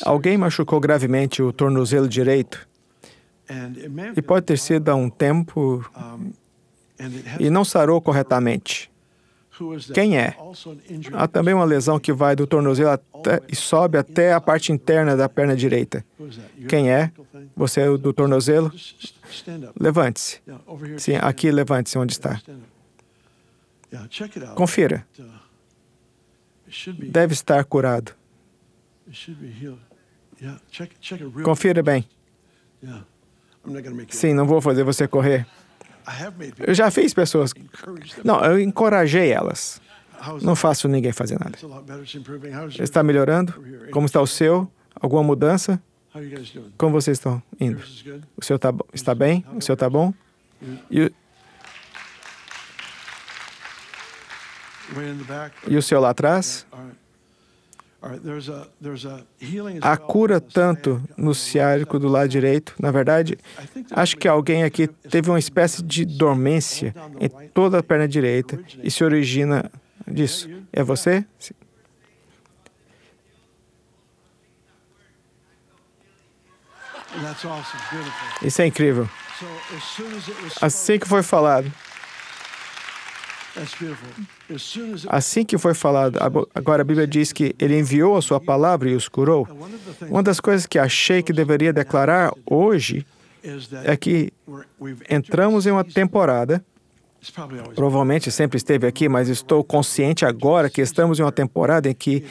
Alguém 0.02 0.36
machucou 0.36 0.78
gravemente 0.78 1.42
o 1.42 1.52
tornozelo 1.52 2.06
direito. 2.06 2.68
E 4.16 4.22
pode 4.22 4.46
ter 4.46 4.58
sido 4.58 4.88
há 4.88 4.94
um 4.94 5.10
tempo 5.10 5.84
e 7.38 7.50
não 7.50 7.64
sarou 7.64 8.00
corretamente. 8.00 8.90
Quem 9.92 10.18
é? 10.18 10.36
Há 11.12 11.28
também 11.28 11.54
uma 11.54 11.64
lesão 11.64 11.98
que 12.00 12.12
vai 12.12 12.34
do 12.34 12.44
tornozelo 12.44 12.90
até, 12.90 13.40
e 13.48 13.54
sobe 13.54 13.96
até 13.96 14.32
a 14.32 14.40
parte 14.40 14.72
interna 14.72 15.16
da 15.16 15.28
perna 15.28 15.54
direita. 15.54 16.04
Quem 16.68 16.90
é? 16.90 17.12
Você 17.54 17.82
é 17.82 17.88
o 17.88 17.96
do 17.96 18.12
tornozelo? 18.12 18.72
Levante-se. 19.78 20.40
Sim, 20.98 21.16
aqui 21.16 21.52
levante-se 21.52 21.96
onde 21.96 22.12
está. 22.12 22.40
Confira. 24.56 25.06
Deve 27.08 27.32
estar 27.32 27.64
curado. 27.64 28.12
Confira 31.44 31.82
bem. 31.82 32.08
Sim, 34.14 34.34
não 34.34 34.46
vou 34.46 34.60
fazer 34.60 34.82
você 34.84 35.06
correr. 35.08 35.46
Eu 36.66 36.74
já 36.74 36.90
fiz 36.90 37.14
pessoas. 37.14 37.52
Não, 38.22 38.44
eu 38.44 38.58
encorajei 38.60 39.30
elas. 39.30 39.80
Não 40.42 40.54
faço 40.56 40.86
ninguém 40.88 41.12
fazer 41.12 41.38
nada. 41.38 41.56
Está 42.82 43.02
melhorando? 43.02 43.52
Como 43.90 44.06
está 44.06 44.20
o 44.20 44.26
seu? 44.26 44.70
Alguma 45.00 45.22
mudança? 45.22 45.82
Como 46.78 46.92
vocês 46.92 47.18
estão 47.18 47.42
indo? 47.60 47.78
O 48.36 48.44
senhor 48.44 48.58
tá, 48.58 48.72
está 48.92 49.14
bem? 49.14 49.44
O 49.56 49.60
senhor 49.60 49.74
está 49.74 49.88
bom? 49.90 50.12
E, 50.90 51.10
e 55.66 55.76
o 55.76 55.82
senhor 55.82 56.00
lá 56.00 56.10
atrás? 56.10 56.66
Há 59.80 59.96
cura 59.96 60.40
tanto 60.40 61.02
no 61.16 61.34
ciático 61.34 61.98
do 61.98 62.08
lado 62.08 62.28
direito. 62.28 62.74
Na 62.78 62.90
verdade, 62.90 63.38
acho 63.90 64.16
que 64.16 64.28
alguém 64.28 64.62
aqui 64.62 64.86
teve 64.86 65.30
uma 65.30 65.38
espécie 65.38 65.82
de 65.82 66.04
dormência 66.04 66.94
em 67.18 67.28
toda 67.48 67.78
a 67.78 67.82
perna 67.82 68.06
direita 68.06 68.58
e 68.82 68.90
se 68.90 69.02
origina 69.02 69.70
disso. 70.06 70.50
É 70.72 70.82
você? 70.82 71.24
Isso 78.42 78.60
é 78.60 78.66
incrível. 78.66 79.08
Assim 80.60 80.98
que 80.98 81.08
foi 81.08 81.22
falado, 81.22 81.72
Assim 85.08 85.44
que 85.44 85.56
foi 85.56 85.74
falado, 85.74 86.18
agora 86.54 86.82
a 86.82 86.84
Bíblia 86.84 87.06
diz 87.06 87.32
que 87.32 87.54
ele 87.58 87.78
enviou 87.78 88.16
a 88.16 88.22
sua 88.22 88.40
palavra 88.40 88.90
e 88.90 88.94
os 88.94 89.08
curou. 89.08 89.46
Uma 90.08 90.22
das 90.22 90.40
coisas 90.40 90.66
que 90.66 90.78
achei 90.78 91.22
que 91.22 91.32
deveria 91.32 91.72
declarar 91.72 92.32
hoje 92.44 93.06
é 93.84 93.96
que 93.96 94.32
entramos 95.08 95.66
em 95.66 95.70
uma 95.70 95.84
temporada. 95.84 96.64
Provavelmente 97.74 98.30
sempre 98.30 98.56
esteve 98.56 98.86
aqui, 98.86 99.08
mas 99.08 99.28
estou 99.28 99.64
consciente 99.64 100.26
agora 100.26 100.68
que 100.68 100.82
estamos 100.82 101.18
em 101.18 101.22
uma 101.22 101.32
temporada 101.32 101.88
em 101.88 101.94
que 101.94 102.24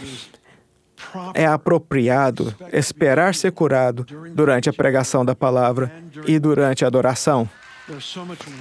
é 1.33 1.45
apropriado 1.45 2.55
esperar 2.71 3.35
ser 3.35 3.51
curado 3.51 4.05
durante 4.33 4.69
a 4.69 4.73
pregação 4.73 5.25
da 5.25 5.35
palavra 5.35 5.91
e 6.27 6.39
durante 6.39 6.83
a 6.83 6.87
adoração. 6.87 7.49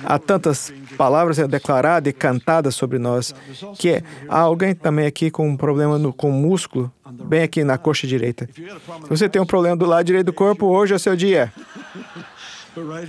Há 0.04 0.18
tantas 0.18 0.72
palavras 0.96 1.36
declaradas 1.48 2.10
e 2.10 2.12
cantadas 2.12 2.74
sobre 2.74 2.98
nós 2.98 3.32
que 3.78 4.02
há 4.28 4.40
alguém 4.40 4.74
também 4.74 5.06
aqui 5.06 5.30
com 5.30 5.48
um 5.48 5.56
problema 5.56 5.96
no, 5.96 6.12
com 6.12 6.30
o 6.30 6.32
músculo, 6.32 6.92
bem 7.08 7.42
aqui 7.42 7.62
na 7.62 7.78
coxa 7.78 8.06
direita. 8.06 8.48
Se 8.54 9.08
você 9.08 9.28
tem 9.28 9.40
um 9.40 9.46
problema 9.46 9.76
do 9.76 9.86
lado 9.86 10.04
direito 10.04 10.26
do 10.26 10.32
corpo, 10.32 10.66
hoje 10.66 10.94
é 10.94 10.98
seu 10.98 11.14
dia. 11.14 11.52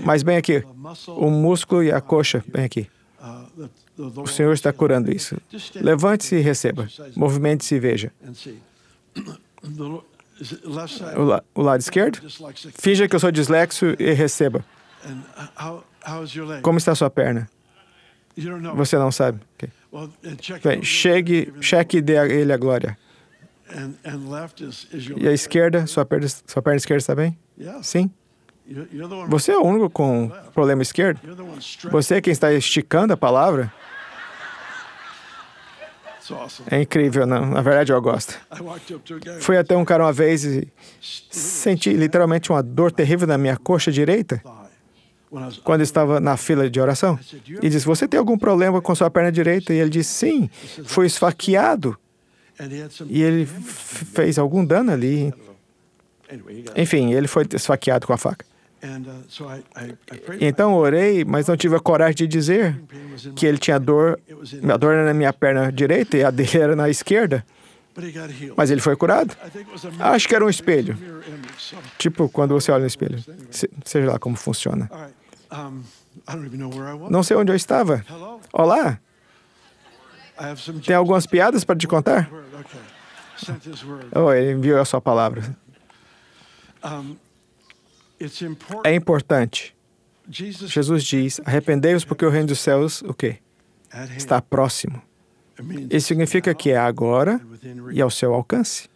Mas 0.03 0.21
bem 0.21 0.37
aqui, 0.37 0.63
o 1.07 1.29
músculo 1.31 1.83
e 1.83 1.91
a 1.91 1.99
coxa, 1.99 2.43
bem 2.47 2.65
aqui. 2.65 2.87
O 4.17 4.27
Senhor 4.27 4.53
está 4.53 4.73
curando 4.73 5.11
isso. 5.11 5.37
Levante-se 5.75 6.35
e 6.35 6.41
receba. 6.41 6.87
Movimente-se 7.15 7.75
e 7.75 7.79
veja. 7.79 8.11
O, 11.15 11.23
la 11.23 11.43
o 11.55 11.61
lado 11.61 11.79
esquerdo? 11.79 12.19
Finja 12.75 13.07
que 13.07 13.15
eu 13.15 13.19
sou 13.19 13.31
dislexo 13.31 13.95
e 13.97 14.11
receba. 14.13 14.65
Como 16.61 16.77
está 16.77 16.91
a 16.91 16.95
sua 16.95 17.09
perna? 17.09 17.49
Você 18.75 18.97
não 18.97 19.11
sabe. 19.11 19.39
Okay. 19.55 19.69
Bem, 20.63 20.83
chegue, 20.83 21.53
cheque 21.61 21.97
e 21.97 22.01
dê 22.01 22.17
a 22.17 22.25
ele 22.25 22.51
a 22.51 22.57
glória. 22.57 22.97
E 25.17 25.27
a 25.27 25.31
esquerda, 25.31 25.85
sua 25.85 26.05
perna, 26.05 26.27
sua 26.27 26.61
perna 26.61 26.77
esquerda 26.77 26.99
está 26.99 27.15
bem? 27.15 27.37
Sim. 27.81 28.11
Você 29.27 29.51
é 29.51 29.57
o 29.57 29.63
único 29.63 29.89
com 29.89 30.31
problema 30.53 30.81
esquerdo? 30.81 31.19
Você 31.91 32.15
é 32.15 32.21
quem 32.21 32.31
está 32.31 32.51
esticando 32.53 33.13
a 33.13 33.17
palavra? 33.17 33.71
É 36.71 36.81
incrível, 36.81 37.27
não? 37.27 37.45
Na 37.45 37.61
verdade, 37.61 37.91
eu 37.91 38.01
gosto. 38.01 38.39
Fui 39.41 39.57
até 39.57 39.75
um 39.75 39.83
cara 39.83 40.05
uma 40.05 40.13
vez 40.13 40.45
e 40.45 40.71
senti 41.01 41.91
literalmente 41.93 42.49
uma 42.49 42.63
dor 42.63 42.91
terrível 42.91 43.27
na 43.27 43.37
minha 43.37 43.57
coxa 43.57 43.91
direita 43.91 44.41
quando 45.63 45.81
estava 45.81 46.19
na 46.19 46.37
fila 46.37 46.69
de 46.69 46.79
oração 46.79 47.19
e 47.61 47.69
disse: 47.69 47.85
Você 47.85 48.07
tem 48.07 48.19
algum 48.19 48.37
problema 48.37 48.81
com 48.81 48.93
sua 48.93 49.09
perna 49.09 49.31
direita? 49.31 49.73
E 49.73 49.77
ele 49.77 49.89
disse: 49.89 50.11
Sim, 50.11 50.49
foi 50.85 51.07
esfaqueado. 51.07 51.97
E 53.07 53.21
ele 53.21 53.45
fez 53.45 54.37
algum 54.37 54.63
dano 54.63 54.91
ali. 54.91 55.33
Enfim, 56.75 57.13
ele 57.13 57.27
foi 57.27 57.45
esfaqueado 57.53 58.05
com 58.05 58.13
a 58.13 58.17
faca. 58.17 58.45
Então 60.41 60.75
orei, 60.75 61.23
mas 61.23 61.47
não 61.47 61.55
tive 61.55 61.75
a 61.75 61.79
coragem 61.79 62.15
de 62.15 62.27
dizer 62.27 62.79
que 63.35 63.45
ele 63.45 63.57
tinha 63.57 63.79
dor. 63.79 64.19
A 64.69 64.77
dor 64.77 64.93
era 64.93 65.05
na 65.05 65.13
minha 65.13 65.31
perna 65.31 65.71
direita 65.71 66.17
e 66.17 66.23
a 66.23 66.29
dele 66.29 66.57
era 66.57 66.75
na 66.75 66.89
esquerda. 66.89 67.45
Mas 68.57 68.71
ele 68.71 68.81
foi 68.81 68.95
curado? 68.95 69.35
Acho 69.99 70.27
que 70.27 70.35
era 70.35 70.43
um 70.43 70.49
espelho. 70.49 70.97
Tipo 71.97 72.27
quando 72.27 72.53
você 72.53 72.71
olha 72.71 72.81
no 72.81 72.87
espelho. 72.87 73.23
seja 73.85 74.11
lá 74.11 74.19
como 74.19 74.35
funciona. 74.35 74.89
Não 77.09 77.23
sei 77.23 77.37
onde 77.37 77.51
eu 77.51 77.55
estava. 77.55 78.05
Olá. 78.51 78.99
Tem 80.85 80.95
algumas 80.95 81.25
piadas 81.27 81.63
para 81.63 81.75
te 81.75 81.87
contar? 81.87 82.29
Oh, 84.15 84.31
ele 84.31 84.53
enviou 84.53 84.79
a 84.79 84.85
sua 84.85 84.99
palavra. 85.01 85.55
É 88.83 88.95
importante. 88.95 89.75
Jesus 90.27 91.03
diz: 91.03 91.41
arrependei-vos 91.45 92.05
porque 92.05 92.25
o 92.25 92.29
reino 92.29 92.47
dos 92.47 92.59
céus, 92.59 93.01
o 93.03 93.13
quê? 93.13 93.37
Está 94.15 94.41
próximo. 94.41 95.01
Isso 95.89 96.07
significa 96.07 96.53
que 96.55 96.71
é 96.71 96.77
agora 96.77 97.39
e 97.91 98.01
ao 98.01 98.09
seu 98.09 98.33
alcance. 98.33 98.89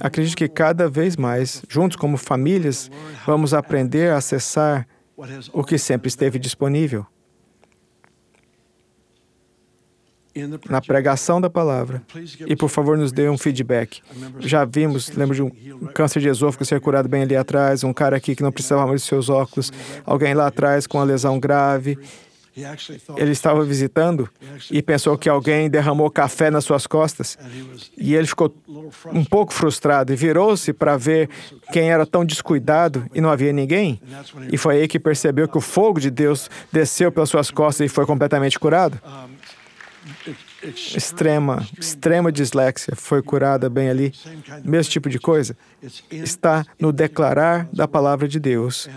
Acredito 0.00 0.36
que 0.36 0.48
cada 0.48 0.88
vez 0.88 1.16
mais, 1.16 1.62
juntos 1.68 1.96
como 1.96 2.16
famílias, 2.16 2.90
vamos 3.26 3.54
aprender 3.54 4.10
a 4.10 4.18
acessar 4.18 4.86
o 5.52 5.64
que 5.64 5.78
sempre 5.78 6.08
esteve 6.08 6.38
disponível. 6.38 7.06
na 10.68 10.80
pregação 10.82 11.40
da 11.40 11.48
palavra. 11.48 12.02
E, 12.46 12.56
por 12.56 12.68
favor, 12.68 12.98
nos 12.98 13.12
dê 13.12 13.28
um 13.28 13.38
feedback. 13.38 14.02
Já 14.40 14.64
vimos, 14.64 15.08
lembro 15.10 15.34
de 15.34 15.42
um 15.42 15.50
câncer 15.94 16.20
de 16.20 16.28
esôfago 16.28 16.64
ser 16.64 16.80
curado 16.80 17.08
bem 17.08 17.22
ali 17.22 17.36
atrás, 17.36 17.84
um 17.84 17.92
cara 17.92 18.16
aqui 18.16 18.34
que 18.34 18.42
não 18.42 18.50
precisava 18.50 18.84
mais 18.86 19.02
de 19.02 19.06
seus 19.06 19.28
óculos, 19.28 19.70
alguém 20.04 20.34
lá 20.34 20.48
atrás 20.48 20.86
com 20.86 20.98
uma 20.98 21.04
lesão 21.04 21.38
grave. 21.38 21.96
Ele 23.16 23.32
estava 23.32 23.64
visitando 23.64 24.28
e 24.70 24.82
pensou 24.82 25.18
que 25.18 25.28
alguém 25.28 25.68
derramou 25.68 26.10
café 26.10 26.50
nas 26.50 26.64
suas 26.64 26.86
costas. 26.86 27.36
E 27.96 28.14
ele 28.14 28.26
ficou 28.26 28.54
um 29.12 29.24
pouco 29.24 29.52
frustrado 29.52 30.12
e 30.12 30.16
virou-se 30.16 30.72
para 30.72 30.96
ver 30.96 31.28
quem 31.72 31.90
era 31.90 32.06
tão 32.06 32.24
descuidado 32.24 33.06
e 33.14 33.20
não 33.20 33.30
havia 33.30 33.52
ninguém. 33.52 34.00
E 34.52 34.56
foi 34.56 34.76
aí 34.76 34.88
que 34.88 35.00
percebeu 35.00 35.48
que 35.48 35.58
o 35.58 35.60
fogo 35.60 35.98
de 35.98 36.10
Deus 36.10 36.48
desceu 36.72 37.10
pelas 37.10 37.28
suas 37.28 37.50
costas 37.50 37.86
e 37.86 37.88
foi 37.88 38.06
completamente 38.06 38.58
curado 38.58 39.00
extrema, 40.62 41.66
extrema 41.78 42.30
dislexia 42.30 42.94
foi 42.96 43.22
curada 43.22 43.68
bem 43.70 43.88
ali, 43.88 44.12
mesmo 44.62 44.90
tipo 44.90 45.08
de 45.08 45.18
coisa, 45.18 45.56
está 46.10 46.64
no 46.78 46.92
declarar 46.92 47.68
da 47.72 47.88
palavra 47.88 48.28
de 48.28 48.38
Deus. 48.38 48.88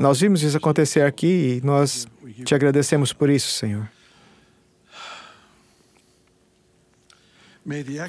Nós 0.00 0.20
vimos 0.20 0.42
isso 0.42 0.56
acontecer 0.56 1.02
aqui 1.02 1.60
e 1.62 1.66
nós 1.66 2.06
te 2.44 2.54
agradecemos 2.54 3.12
por 3.12 3.30
isso, 3.30 3.50
Senhor. 3.50 3.88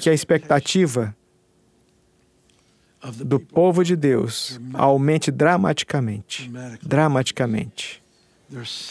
Que 0.00 0.10
a 0.10 0.14
expectativa 0.14 1.14
do 3.16 3.40
povo 3.40 3.84
de 3.84 3.96
Deus 3.96 4.60
aumente 4.74 5.30
dramaticamente, 5.30 6.50
dramaticamente 6.82 8.02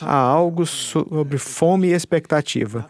Há 0.01 0.15
algo 0.15 0.65
sobre 0.65 1.37
fome 1.37 1.87
e 1.87 1.93
expectativa. 1.93 2.87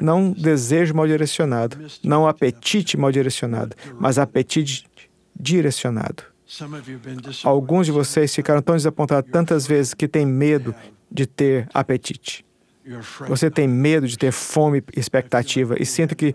Não 0.00 0.32
desejo 0.32 0.94
mal 0.94 1.06
direcionado, 1.06 1.76
não 2.02 2.26
apetite 2.26 2.96
mal 2.96 3.12
direcionado, 3.12 3.76
mas 3.98 4.18
apetite 4.18 4.86
direcionado. 5.38 6.24
Alguns 7.44 7.86
de 7.86 7.92
vocês 7.92 8.34
ficaram 8.34 8.60
tão 8.60 8.74
desapontados 8.74 9.30
tantas 9.30 9.66
vezes 9.66 9.94
que 9.94 10.08
têm 10.08 10.26
medo 10.26 10.74
de 11.10 11.26
ter 11.26 11.68
apetite. 11.72 12.44
Você 13.28 13.50
tem 13.50 13.66
medo 13.66 14.06
de 14.06 14.18
ter 14.18 14.30
fome 14.30 14.82
e 14.94 15.00
expectativa. 15.00 15.74
E 15.80 15.86
sinto 15.86 16.14
que 16.14 16.34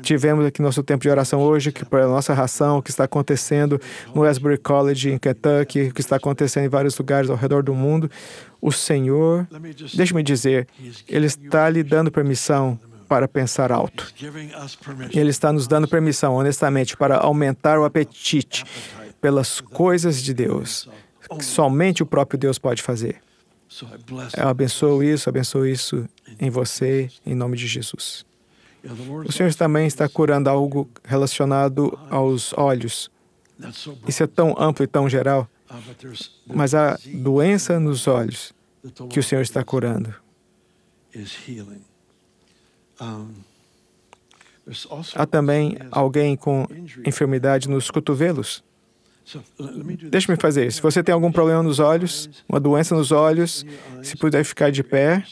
tivemos 0.00 0.46
aqui 0.46 0.62
nosso 0.62 0.82
tempo 0.82 1.02
de 1.02 1.10
oração 1.10 1.40
hoje, 1.40 1.72
que 1.72 1.84
para 1.84 2.04
a 2.04 2.08
nossa 2.08 2.32
ração, 2.32 2.78
o 2.78 2.82
que 2.82 2.90
está 2.90 3.04
acontecendo 3.04 3.80
no 4.14 4.22
Asbury 4.22 4.58
College, 4.58 5.10
em 5.10 5.18
Kentucky, 5.18 5.88
o 5.88 5.94
que 5.94 6.00
está 6.00 6.16
acontecendo 6.16 6.66
em 6.66 6.68
vários 6.68 6.96
lugares 6.96 7.28
ao 7.28 7.36
redor 7.36 7.62
do 7.62 7.74
mundo, 7.74 8.08
o 8.60 8.70
Senhor, 8.70 9.46
deixe-me 9.94 10.22
dizer, 10.22 10.68
Ele 11.08 11.26
está 11.26 11.68
lhe 11.68 11.82
dando 11.82 12.10
permissão 12.12 12.78
para 13.08 13.26
pensar 13.26 13.72
alto. 13.72 14.12
Ele 15.12 15.30
está 15.30 15.52
nos 15.52 15.66
dando 15.66 15.88
permissão, 15.88 16.34
honestamente, 16.34 16.96
para 16.96 17.16
aumentar 17.16 17.78
o 17.78 17.84
apetite 17.84 18.64
pelas 19.20 19.60
coisas 19.60 20.22
de 20.22 20.32
Deus, 20.32 20.88
que 21.38 21.44
somente 21.44 22.02
o 22.02 22.06
próprio 22.06 22.38
Deus 22.38 22.58
pode 22.58 22.82
fazer. 22.82 23.16
Eu 24.36 24.48
abençoo 24.48 25.02
isso, 25.02 25.28
abençoo 25.28 25.66
isso 25.66 26.08
em 26.40 26.50
você, 26.50 27.10
em 27.24 27.34
nome 27.34 27.56
de 27.56 27.66
Jesus. 27.66 28.24
O 29.26 29.32
Senhor 29.32 29.52
também 29.54 29.86
está 29.86 30.08
curando 30.08 30.48
algo 30.48 30.88
relacionado 31.04 31.98
aos 32.10 32.52
olhos. 32.56 33.10
Isso 34.06 34.22
é 34.22 34.26
tão 34.26 34.54
amplo 34.58 34.84
e 34.84 34.86
tão 34.86 35.08
geral, 35.08 35.48
mas 36.46 36.74
há 36.74 36.96
doença 37.14 37.78
nos 37.78 38.06
olhos 38.06 38.54
que 39.10 39.18
o 39.18 39.22
Senhor 39.22 39.42
está 39.42 39.62
curando. 39.64 40.14
Há 45.14 45.26
também 45.26 45.76
alguém 45.90 46.36
com 46.36 46.66
enfermidade 47.04 47.68
nos 47.68 47.90
cotovelos. 47.90 48.62
Deixe-me 50.10 50.36
fazer 50.40 50.66
isso. 50.66 50.76
Se 50.76 50.82
você 50.82 51.02
tem 51.02 51.12
algum 51.12 51.30
problema 51.30 51.62
nos 51.62 51.78
olhos, 51.78 52.30
uma 52.48 52.58
doença 52.58 52.94
nos 52.94 53.12
olhos, 53.12 53.64
se 54.02 54.16
puder 54.16 54.44
ficar 54.44 54.70
de 54.70 54.82
pé. 54.82 55.24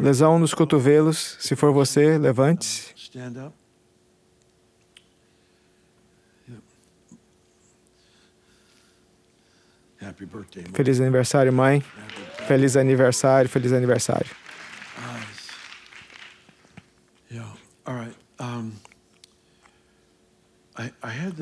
Lesão 0.00 0.38
nos 0.38 0.52
cotovelos, 0.52 1.36
se 1.38 1.54
for 1.54 1.72
você, 1.72 2.18
levante-se. 2.18 2.94
Feliz 10.72 11.00
aniversário, 11.00 11.52
mãe. 11.52 11.84
Feliz 12.46 12.76
aniversário, 12.76 13.48
feliz 13.48 13.72
aniversário. 13.72 14.30
Yeah. 17.30 17.52
All 17.84 17.94
right. 17.94 18.16
Um... 18.40 18.87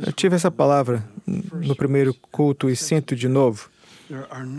Eu 0.06 0.12
tive 0.12 0.34
essa 0.36 0.50
palavra 0.50 1.04
no 1.26 1.76
primeiro 1.76 2.14
culto 2.32 2.70
e 2.70 2.76
sinto 2.76 3.14
de 3.14 3.28
novo. 3.28 3.68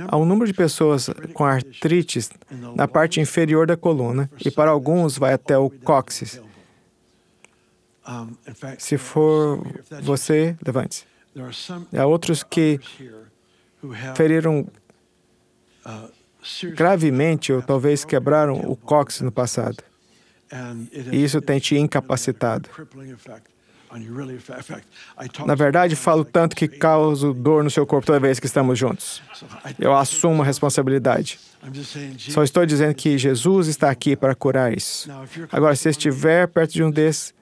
Há 0.10 0.18
um 0.18 0.26
número 0.26 0.46
de 0.46 0.54
pessoas 0.54 1.10
com 1.34 1.46
artrites 1.46 2.30
na 2.76 2.88
parte 2.88 3.20
inferior 3.22 3.66
da 3.66 3.78
coluna 3.78 4.30
e 4.46 4.52
para 4.52 4.70
alguns 4.72 5.18
vai 5.18 5.34
até 5.34 5.58
o 5.58 5.70
cóccix. 5.70 6.42
Se 8.78 8.98
for 8.98 9.62
você, 10.04 10.56
levante-se. 10.66 11.06
Há 11.98 12.06
outros 12.06 12.44
que 12.44 12.80
feriram 14.16 14.68
gravemente 16.76 17.52
ou 17.54 17.62
talvez 17.62 18.04
quebraram 18.06 18.56
o 18.70 18.76
cóccix 18.76 19.22
no 19.22 19.32
passado. 19.32 19.78
E 21.12 21.24
isso 21.24 21.42
tem 21.42 21.60
te 21.60 21.78
incapacitado. 21.78 22.70
Na 25.46 25.56
verdade, 25.56 25.96
falo 25.96 26.26
tanto 26.26 26.56
que 26.56 26.68
causo 26.68 27.34
dor 27.34 27.64
no 27.64 27.70
seu 27.70 27.86
corpo 27.86 28.06
toda 28.08 28.20
vez 28.20 28.40
que 28.40 28.46
estamos 28.46 28.78
juntos. 28.78 29.22
Eu 29.80 29.96
assumo 29.96 30.42
a 30.42 30.46
responsabilidade. 30.46 31.40
Só 32.18 32.44
estou 32.44 32.66
dizendo 32.66 32.94
que 32.94 33.18
Jesus 33.18 33.68
está 33.68 33.90
aqui 33.90 34.16
para 34.16 34.36
curar 34.36 34.76
isso. 34.76 35.10
Agora, 35.52 35.76
se 35.76 35.90
estiver 35.90 36.48
perto 36.48 36.74
de 36.74 36.84
um 36.84 36.92
desses, 36.92 37.34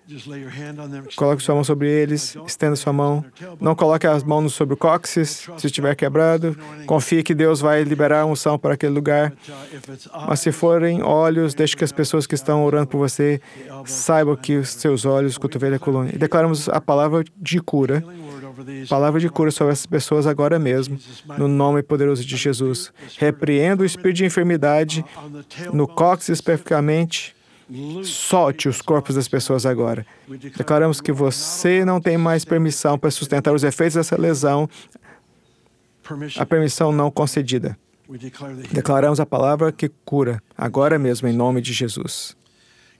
Coloque 1.16 1.42
sua 1.42 1.56
mão 1.56 1.64
sobre 1.64 1.90
eles, 1.90 2.38
estenda 2.46 2.76
sua 2.76 2.94
mão. 2.94 3.26
Não 3.60 3.76
coloque 3.76 4.06
as 4.06 4.24
mãos 4.24 4.54
sobre 4.54 4.76
o 4.76 4.78
cóccix, 4.78 5.50
se 5.58 5.68
estiver 5.68 5.96
quebrado. 5.96 6.56
Confie 6.86 7.24
que 7.24 7.34
Deus 7.34 7.60
vai 7.60 7.84
liberar 7.84 8.26
unção 8.26 8.58
para 8.58 8.76
aquele 8.76 8.94
lugar. 8.94 9.34
Mas 10.28 10.40
se 10.42 10.52
forem 10.52 11.02
olhos, 11.02 11.54
deixe 11.54 11.76
que 11.76 11.84
as 11.84 11.92
pessoas 11.92 12.28
que 12.28 12.36
estão 12.36 12.64
orando 12.64 12.88
por 12.88 13.00
você 13.00 13.42
saibam 13.86 14.36
que 14.36 14.58
os 14.58 14.70
seus 14.70 15.06
olhos, 15.06 15.38
cotovelo 15.38 15.76
e 15.76 15.80
coluna. 15.80 16.10
E 16.14 16.18
declaramos 16.18 16.70
a 16.70 16.80
palavra 16.80 17.24
de 17.36 17.60
cura. 17.60 18.04
Palavra 18.88 19.20
de 19.20 19.30
cura 19.30 19.52
sobre 19.52 19.74
essas 19.74 19.86
pessoas 19.86 20.28
agora 20.28 20.58
mesmo, 20.60 20.98
no 21.38 21.48
nome 21.48 21.82
poderoso 21.82 22.24
de 22.24 22.38
Jesus. 22.38 22.94
Repreendo 23.18 23.84
o 23.84 23.86
espírito 23.86 24.18
de 24.18 24.26
enfermidade 24.26 25.04
no 25.74 25.88
cóccix 25.88 26.30
especificamente 26.30 27.36
Solte 28.04 28.70
os 28.70 28.82
corpos 28.82 29.16
das 29.16 29.28
pessoas 29.28 29.66
agora. 29.66 30.06
Declaramos 30.56 31.02
que 31.02 31.12
você 31.12 31.84
não 31.84 32.00
tem 32.00 32.18
mais 32.18 32.46
permissão 32.46 32.98
para 32.98 33.10
sustentar 33.10 33.54
os 33.54 33.64
efeitos 33.64 33.96
dessa 33.96 34.20
lesão, 34.20 34.70
a 36.38 36.46
permissão 36.46 36.92
não 36.92 37.10
concedida. 37.10 37.78
Declaramos 38.72 39.20
a 39.20 39.26
palavra 39.26 39.72
que 39.72 39.90
cura, 40.06 40.42
agora 40.56 41.00
mesmo, 41.00 41.28
em 41.28 41.34
nome 41.34 41.60
de 41.60 41.74
Jesus. 41.74 42.38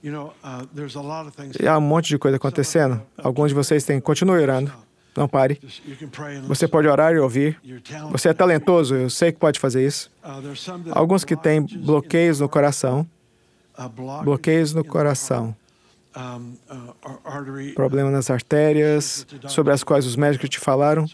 E 0.02 1.68
há 1.68 1.78
um 1.78 1.80
monte 1.80 2.08
de 2.08 2.18
coisa 2.18 2.36
acontecendo. 2.36 3.00
Alguns 3.16 3.48
de 3.48 3.54
vocês 3.54 3.84
têm. 3.84 4.00
Continue 4.00 4.40
orando. 4.40 4.72
Não 5.16 5.28
pare. 5.28 5.60
Você 6.46 6.68
pode 6.68 6.86
orar 6.88 7.14
e 7.14 7.18
ouvir. 7.18 7.58
Você 8.10 8.28
é 8.28 8.34
talentoso, 8.34 8.94
eu 8.94 9.08
sei 9.08 9.32
que 9.32 9.38
pode 9.38 9.58
fazer 9.58 9.86
isso. 9.86 10.10
Alguns 10.90 11.24
que 11.24 11.36
têm 11.36 11.62
bloqueios 11.62 12.40
no 12.40 12.48
coração 12.48 13.06
bloqueios 14.22 14.72
no 14.72 14.84
coração, 14.84 15.54
problema 17.74 18.10
nas 18.10 18.30
artérias, 18.30 19.26
sobre 19.48 19.72
as 19.72 19.84
quais 19.84 20.06
os 20.06 20.16
médicos 20.16 20.48
te 20.48 20.58
falaram. 20.58 21.04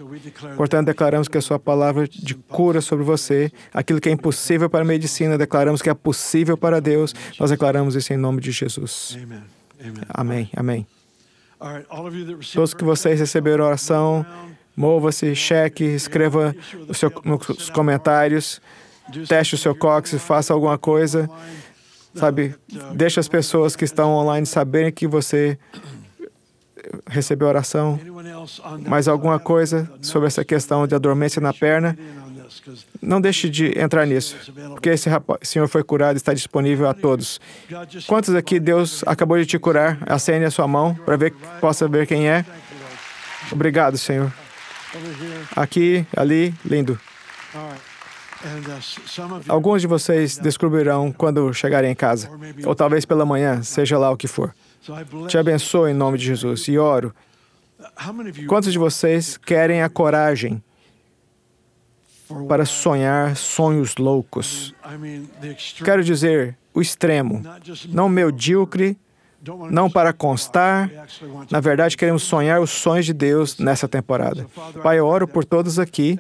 Portanto, 0.57 0.87
declaramos 0.87 1.27
que 1.29 1.37
a 1.37 1.43
sua 1.43 1.59
palavra 1.59 2.07
de 2.07 2.35
cura 2.35 2.81
sobre 2.81 3.05
você, 3.05 3.51
aquilo 3.75 4.01
que 4.01 4.09
é 4.09 4.13
impossível 4.13 4.71
para 4.71 4.83
a 4.83 4.85
medicina, 4.85 5.37
declaramos 5.37 5.83
que 5.83 5.91
é 5.91 5.95
possível 5.95 6.57
para 6.57 6.81
Deus. 6.81 7.15
Nós 7.39 7.51
declaramos 7.51 7.97
isso 7.97 8.13
em 8.13 8.17
nome 8.17 8.41
de 8.41 8.53
Jesus. 8.53 9.19
Amém. 10.09 10.49
Amém. 10.57 10.87
Todos 12.55 12.75
que 12.75 12.85
vocês 12.85 13.19
receberam 13.21 13.65
oração, 13.65 14.25
mova-se, 14.77 15.35
cheque, 15.35 15.85
escreva 15.85 16.55
seu, 16.93 17.13
nos 17.25 17.71
comentários, 17.71 18.61
teste 19.29 19.55
o 19.55 19.59
seu 19.59 19.75
cóccix, 19.75 20.23
faça 20.23 20.53
alguma 20.53 20.79
coisa. 20.79 21.29
Sabe, 22.15 22.55
deixa 22.95 23.21
as 23.21 23.29
pessoas 23.29 23.75
que 23.75 23.85
estão 23.85 24.11
online 24.13 24.47
saberem 24.47 24.93
que 24.93 25.07
você 25.07 25.59
recebeu 27.07 27.49
oração. 27.49 27.99
Mais 28.87 29.09
alguma 29.09 29.39
coisa 29.39 29.91
sobre 30.01 30.27
essa 30.27 30.45
questão 30.45 30.87
de 30.87 30.95
adormência 30.95 31.41
na 31.41 31.53
perna? 31.53 31.97
Não 33.01 33.21
deixe 33.21 33.49
de 33.49 33.79
entrar 33.79 34.07
nisso, 34.07 34.37
porque 34.71 34.91
esse 34.91 35.09
rapaz, 35.09 35.41
senhor 35.49 35.67
foi 35.69 35.83
curado, 35.83 36.17
está 36.17 36.35
disponível 36.35 36.89
a 36.89 36.95
todos. 36.95 37.41
Quantos 38.07 38.35
aqui 38.35 38.61
Deus 38.61 39.03
acabou 39.07 39.39
de 39.39 39.47
te 39.47 39.59
curar? 39.59 39.99
Acende 40.07 40.45
a 40.45 40.51
sua 40.51 40.69
mão 40.69 40.95
para 40.95 41.17
ver 41.17 41.33
possa 41.61 41.89
ver 41.89 42.07
quem 42.07 42.29
é. 42.29 42.45
Obrigado, 43.51 43.99
Senhor. 43.99 44.33
Aqui, 45.57 46.07
ali, 46.17 46.55
lindo. 46.65 46.99
Alguns 49.49 49.81
de 49.81 49.87
vocês 49.87 50.39
descobrirão 50.39 51.13
quando 51.13 51.53
chegarem 51.53 51.93
em 51.93 51.95
casa, 51.95 52.31
ou 52.65 52.75
talvez 52.75 53.05
pela 53.05 53.25
manhã, 53.25 53.63
seja 53.63 53.99
lá 53.99 54.11
o 54.11 54.17
que 54.17 54.27
for. 54.27 54.55
Te 55.29 55.39
abençoo 55.39 55.89
em 55.89 55.95
nome 55.95 56.19
de 56.19 56.25
Jesus 56.25 56.67
e 56.69 56.79
oro. 56.79 57.15
Quantos 58.49 58.73
de 58.73 58.79
vocês 58.79 59.37
querem 59.37 59.83
a 59.83 59.89
coragem 59.89 60.63
para 62.49 62.65
sonhar 62.65 63.37
sonhos 63.37 63.97
loucos? 63.97 64.75
Quero 65.85 66.03
dizer, 66.03 66.57
o 66.75 66.81
extremo, 66.81 67.43
não 67.89 68.09
medíocre, 68.09 68.97
não 69.71 69.91
para 69.91 70.13
constar. 70.13 70.91
Na 71.51 71.61
verdade, 71.61 71.97
queremos 71.97 72.23
sonhar 72.23 72.61
os 72.61 72.71
sonhos 72.71 73.07
de 73.07 73.13
Deus 73.13 73.59
nessa 73.59 73.89
temporada. 73.89 74.47
Pai, 74.83 74.99
eu 74.99 75.07
oro 75.07 75.27
por 75.27 75.45
todos 75.45 75.79
aqui, 75.79 76.19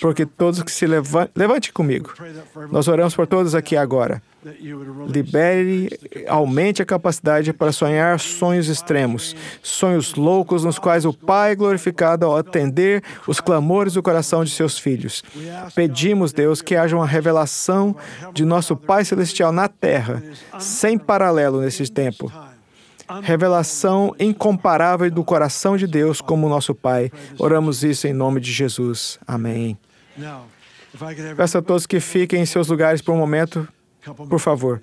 porque 0.00 0.24
todos 0.24 0.62
que 0.62 0.70
se 0.70 0.86
levantem, 0.86 1.32
levante 1.34 1.72
comigo. 1.72 2.12
Nós 2.70 2.86
oramos 2.88 3.14
por 3.14 3.26
todos 3.26 3.54
aqui 3.54 3.76
agora. 3.76 4.22
Libere, 5.08 5.88
aumente 6.26 6.82
a 6.82 6.84
capacidade 6.84 7.52
para 7.52 7.70
sonhar 7.70 8.18
sonhos 8.18 8.68
extremos, 8.68 9.36
sonhos 9.62 10.16
loucos 10.16 10.64
nos 10.64 10.80
quais 10.80 11.04
o 11.04 11.12
Pai 11.12 11.52
é 11.52 11.54
glorificado 11.54 12.26
ao 12.26 12.36
atender 12.36 13.04
os 13.28 13.40
clamores 13.40 13.94
do 13.94 14.02
coração 14.02 14.42
de 14.42 14.50
seus 14.50 14.78
filhos. 14.78 15.22
Pedimos, 15.76 16.32
Deus, 16.32 16.60
que 16.60 16.74
haja 16.74 16.96
uma 16.96 17.06
revelação 17.06 17.94
de 18.32 18.44
nosso 18.44 18.76
Pai 18.76 19.04
Celestial 19.04 19.52
na 19.52 19.68
terra, 19.68 20.20
sem 20.58 20.98
paralelo 20.98 21.60
nesse 21.60 21.88
tempo 21.88 22.32
revelação 23.20 24.14
incomparável 24.18 25.10
do 25.10 25.24
coração 25.24 25.76
de 25.76 25.86
Deus 25.86 26.20
como 26.20 26.48
nosso 26.48 26.74
Pai. 26.74 27.10
Oramos 27.38 27.82
isso 27.82 28.06
em 28.06 28.12
nome 28.12 28.40
de 28.40 28.52
Jesus. 28.52 29.18
Amém. 29.26 29.76
Peço 31.36 31.58
a 31.58 31.62
todos 31.62 31.86
que 31.86 32.00
fiquem 32.00 32.42
em 32.42 32.46
seus 32.46 32.68
lugares 32.68 33.00
por 33.00 33.12
um 33.12 33.18
momento, 33.18 33.66
por 34.28 34.38
favor. 34.38 34.82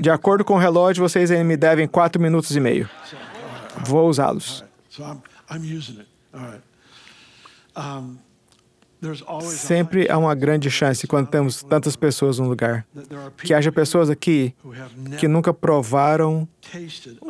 De 0.00 0.10
acordo 0.10 0.44
com 0.44 0.54
o 0.54 0.58
relógio, 0.58 1.02
vocês 1.02 1.30
me 1.30 1.56
devem 1.56 1.88
quatro 1.88 2.20
minutos 2.20 2.54
e 2.54 2.60
meio. 2.60 2.88
Vou 3.84 4.08
usá-los. 4.08 4.64
Sempre 9.48 10.08
há 10.08 10.16
uma 10.16 10.34
grande 10.34 10.70
chance 10.70 11.06
quando 11.06 11.26
temos 11.26 11.62
tantas 11.62 11.96
pessoas 11.96 12.38
no 12.38 12.48
lugar 12.48 12.86
que 13.38 13.52
haja 13.52 13.72
pessoas 13.72 14.08
aqui 14.08 14.54
que 15.18 15.26
nunca 15.26 15.52
provaram 15.52 16.46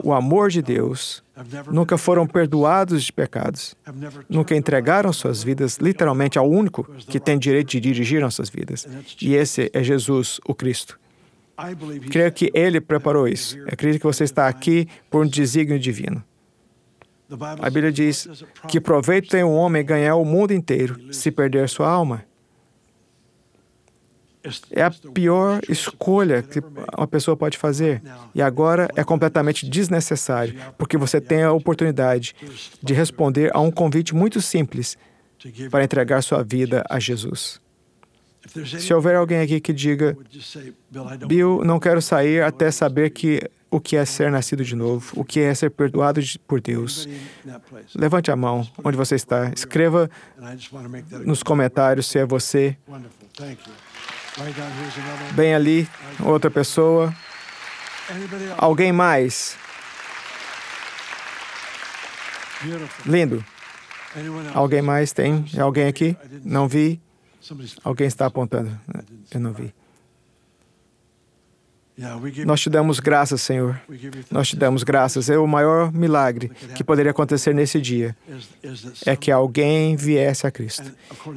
o 0.02 0.12
amor 0.12 0.50
de 0.50 0.62
Deus, 0.62 1.22
nunca 1.70 1.96
foram 1.98 2.26
perdoados 2.26 3.04
de 3.04 3.12
pecados, 3.12 3.74
nunca 4.28 4.56
entregaram 4.56 5.12
suas 5.12 5.42
vidas 5.42 5.78
literalmente 5.78 6.38
ao 6.38 6.48
único 6.48 6.84
que 7.08 7.18
tem 7.18 7.38
direito 7.38 7.70
de 7.70 7.80
dirigir 7.80 8.20
nossas 8.20 8.48
vidas. 8.48 8.86
E 9.20 9.34
esse 9.34 9.70
é 9.72 9.82
Jesus, 9.82 10.40
o 10.46 10.54
Cristo. 10.54 10.98
Creio 12.10 12.32
que 12.32 12.50
Ele 12.54 12.80
preparou 12.80 13.28
isso. 13.28 13.58
Eu 13.58 13.68
acredito 13.68 14.00
que 14.00 14.06
você 14.06 14.24
está 14.24 14.48
aqui 14.48 14.88
por 15.10 15.24
um 15.24 15.28
desígnio 15.28 15.78
divino. 15.78 16.22
A 17.60 17.70
Bíblia 17.70 17.90
diz 17.90 18.28
que 18.68 18.80
proveito 18.80 19.28
tem 19.28 19.42
um 19.42 19.54
homem 19.54 19.84
ganhar 19.84 20.16
o 20.16 20.24
mundo 20.24 20.52
inteiro 20.52 21.12
se 21.12 21.30
perder 21.30 21.68
sua 21.68 21.88
alma. 21.88 22.24
É 24.70 24.82
a 24.82 24.90
pior 24.90 25.60
escolha 25.68 26.42
que 26.42 26.60
uma 26.96 27.06
pessoa 27.06 27.36
pode 27.36 27.56
fazer. 27.56 28.02
E 28.34 28.42
agora 28.42 28.88
é 28.96 29.04
completamente 29.04 29.68
desnecessário, 29.68 30.54
porque 30.76 30.96
você 30.96 31.20
tem 31.20 31.42
a 31.42 31.52
oportunidade 31.52 32.34
de 32.82 32.92
responder 32.92 33.50
a 33.54 33.60
um 33.60 33.70
convite 33.70 34.14
muito 34.14 34.40
simples 34.40 34.96
para 35.70 35.84
entregar 35.84 36.22
sua 36.22 36.42
vida 36.42 36.84
a 36.88 36.98
Jesus. 36.98 37.60
Se 38.64 38.92
houver 38.92 39.14
alguém 39.14 39.40
aqui 39.40 39.60
que 39.60 39.72
diga, 39.72 40.16
Bill, 41.26 41.62
não 41.64 41.78
quero 41.78 42.02
sair 42.02 42.42
até 42.42 42.70
saber 42.70 43.10
que 43.10 43.40
o 43.70 43.80
que 43.80 43.96
é 43.96 44.04
ser 44.04 44.30
nascido 44.30 44.64
de 44.64 44.76
novo, 44.76 45.12
o 45.18 45.24
que 45.24 45.40
é 45.40 45.54
ser 45.54 45.70
perdoado 45.70 46.20
por 46.46 46.60
Deus. 46.60 47.08
Levante 47.94 48.30
a 48.30 48.36
mão 48.36 48.68
onde 48.84 48.96
você 48.96 49.14
está. 49.14 49.50
Escreva 49.56 50.10
nos 51.24 51.42
comentários 51.42 52.06
se 52.06 52.18
é 52.18 52.26
você. 52.26 52.76
Bem 55.32 55.54
ali, 55.54 55.88
outra 56.20 56.50
pessoa. 56.50 57.14
Alguém 58.56 58.92
mais? 58.92 59.56
Lindo. 63.06 63.44
Alguém 64.54 64.82
mais 64.82 65.12
tem? 65.12 65.44
Alguém 65.58 65.86
aqui? 65.86 66.16
Não 66.44 66.66
vi. 66.68 67.00
Alguém 67.84 68.06
está 68.06 68.26
apontando. 68.26 68.78
Eu 69.30 69.40
não 69.40 69.52
vi. 69.52 69.74
Nós 72.44 72.60
te 72.60 72.70
damos 72.70 72.98
graças, 73.00 73.42
Senhor. 73.42 73.80
Nós 74.30 74.48
te 74.48 74.56
damos 74.56 74.82
graças. 74.82 75.28
É 75.28 75.38
o 75.38 75.46
maior 75.46 75.92
milagre 75.92 76.50
que 76.74 76.82
poderia 76.82 77.10
acontecer 77.10 77.54
nesse 77.54 77.80
dia. 77.80 78.16
É 79.04 79.14
que 79.14 79.30
alguém 79.30 79.94
viesse 79.94 80.46
a 80.46 80.50
Cristo. 80.50 80.92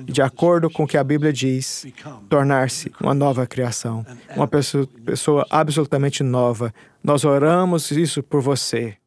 E, 0.08 0.12
de 0.12 0.22
acordo 0.22 0.70
com 0.70 0.84
o 0.84 0.88
que 0.88 0.98
a 0.98 1.04
Bíblia 1.04 1.34
diz, 1.34 1.86
tornar-se 2.30 2.92
uma 3.02 3.14
nova 3.14 3.46
criação, 3.46 4.06
uma 4.36 4.48
pessoa, 4.48 4.88
pessoa 5.06 5.46
absolutamente 5.50 6.24
nova. 6.24 6.74
Nós 7.04 7.26
oramos 7.26 7.92
isso 7.92 8.24
por 8.24 8.42
você. 8.42 8.98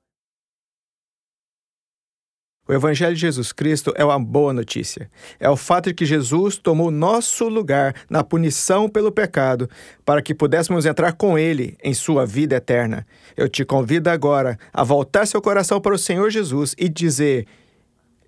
O 2.69 2.73
Evangelho 2.75 3.15
de 3.15 3.21
Jesus 3.23 3.51
Cristo 3.51 3.95
é 3.97 4.05
uma 4.05 4.19
boa 4.19 4.53
notícia. 4.53 5.11
É 5.41 5.49
o 5.49 5.57
fato 5.57 5.87
de 5.87 5.95
que 5.95 6.05
Jesus 6.05 6.59
tomou 6.59 6.91
nosso 6.91 7.49
lugar 7.49 7.95
na 8.11 8.23
punição 8.23 8.91
pelo 8.91 9.11
pecado, 9.11 9.71
para 10.05 10.21
que 10.21 10.35
pudéssemos 10.35 10.85
entrar 10.85 11.15
com 11.15 11.39
Ele 11.39 11.79
em 11.83 11.95
sua 11.95 12.27
vida 12.27 12.57
eterna. 12.57 13.07
Eu 13.35 13.49
te 13.49 13.65
convido 13.65 14.11
agora 14.11 14.59
a 14.71 14.85
voltar 14.85 15.25
seu 15.25 15.41
coração 15.41 15.81
para 15.81 15.95
o 15.95 15.99
Senhor 15.99 16.29
Jesus 16.29 16.75
e 16.77 16.91
dizer: 16.91 17.47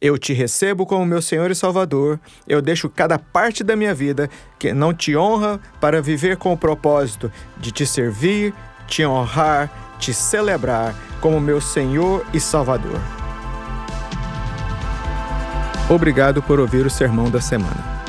Eu 0.00 0.16
te 0.16 0.32
recebo 0.32 0.86
como 0.86 1.04
meu 1.04 1.20
Senhor 1.20 1.50
e 1.50 1.54
Salvador, 1.54 2.18
eu 2.48 2.62
deixo 2.62 2.88
cada 2.88 3.18
parte 3.18 3.62
da 3.62 3.76
minha 3.76 3.92
vida 3.92 4.30
que 4.58 4.72
não 4.72 4.94
te 4.94 5.14
honra 5.14 5.60
para 5.82 6.00
viver 6.00 6.38
com 6.38 6.50
o 6.50 6.56
propósito 6.56 7.30
de 7.58 7.70
te 7.70 7.84
servir, 7.84 8.54
te 8.86 9.04
honrar, 9.04 9.98
te 9.98 10.14
celebrar 10.14 10.94
como 11.20 11.38
meu 11.38 11.60
Senhor 11.60 12.24
e 12.32 12.40
Salvador. 12.40 12.98
Obrigado 15.90 16.40
por 16.40 16.58
ouvir 16.60 16.86
o 16.86 16.90
Sermão 16.90 17.28
da 17.28 17.40
Semana. 17.40 18.00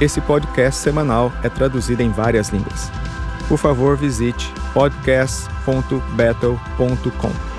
Esse 0.00 0.18
podcast 0.18 0.80
semanal 0.80 1.30
é 1.42 1.50
traduzido 1.50 2.02
em 2.02 2.10
várias 2.10 2.48
línguas. 2.48 2.90
Por 3.46 3.58
favor, 3.58 3.98
visite 3.98 4.50
podcast.battle.com. 4.72 7.57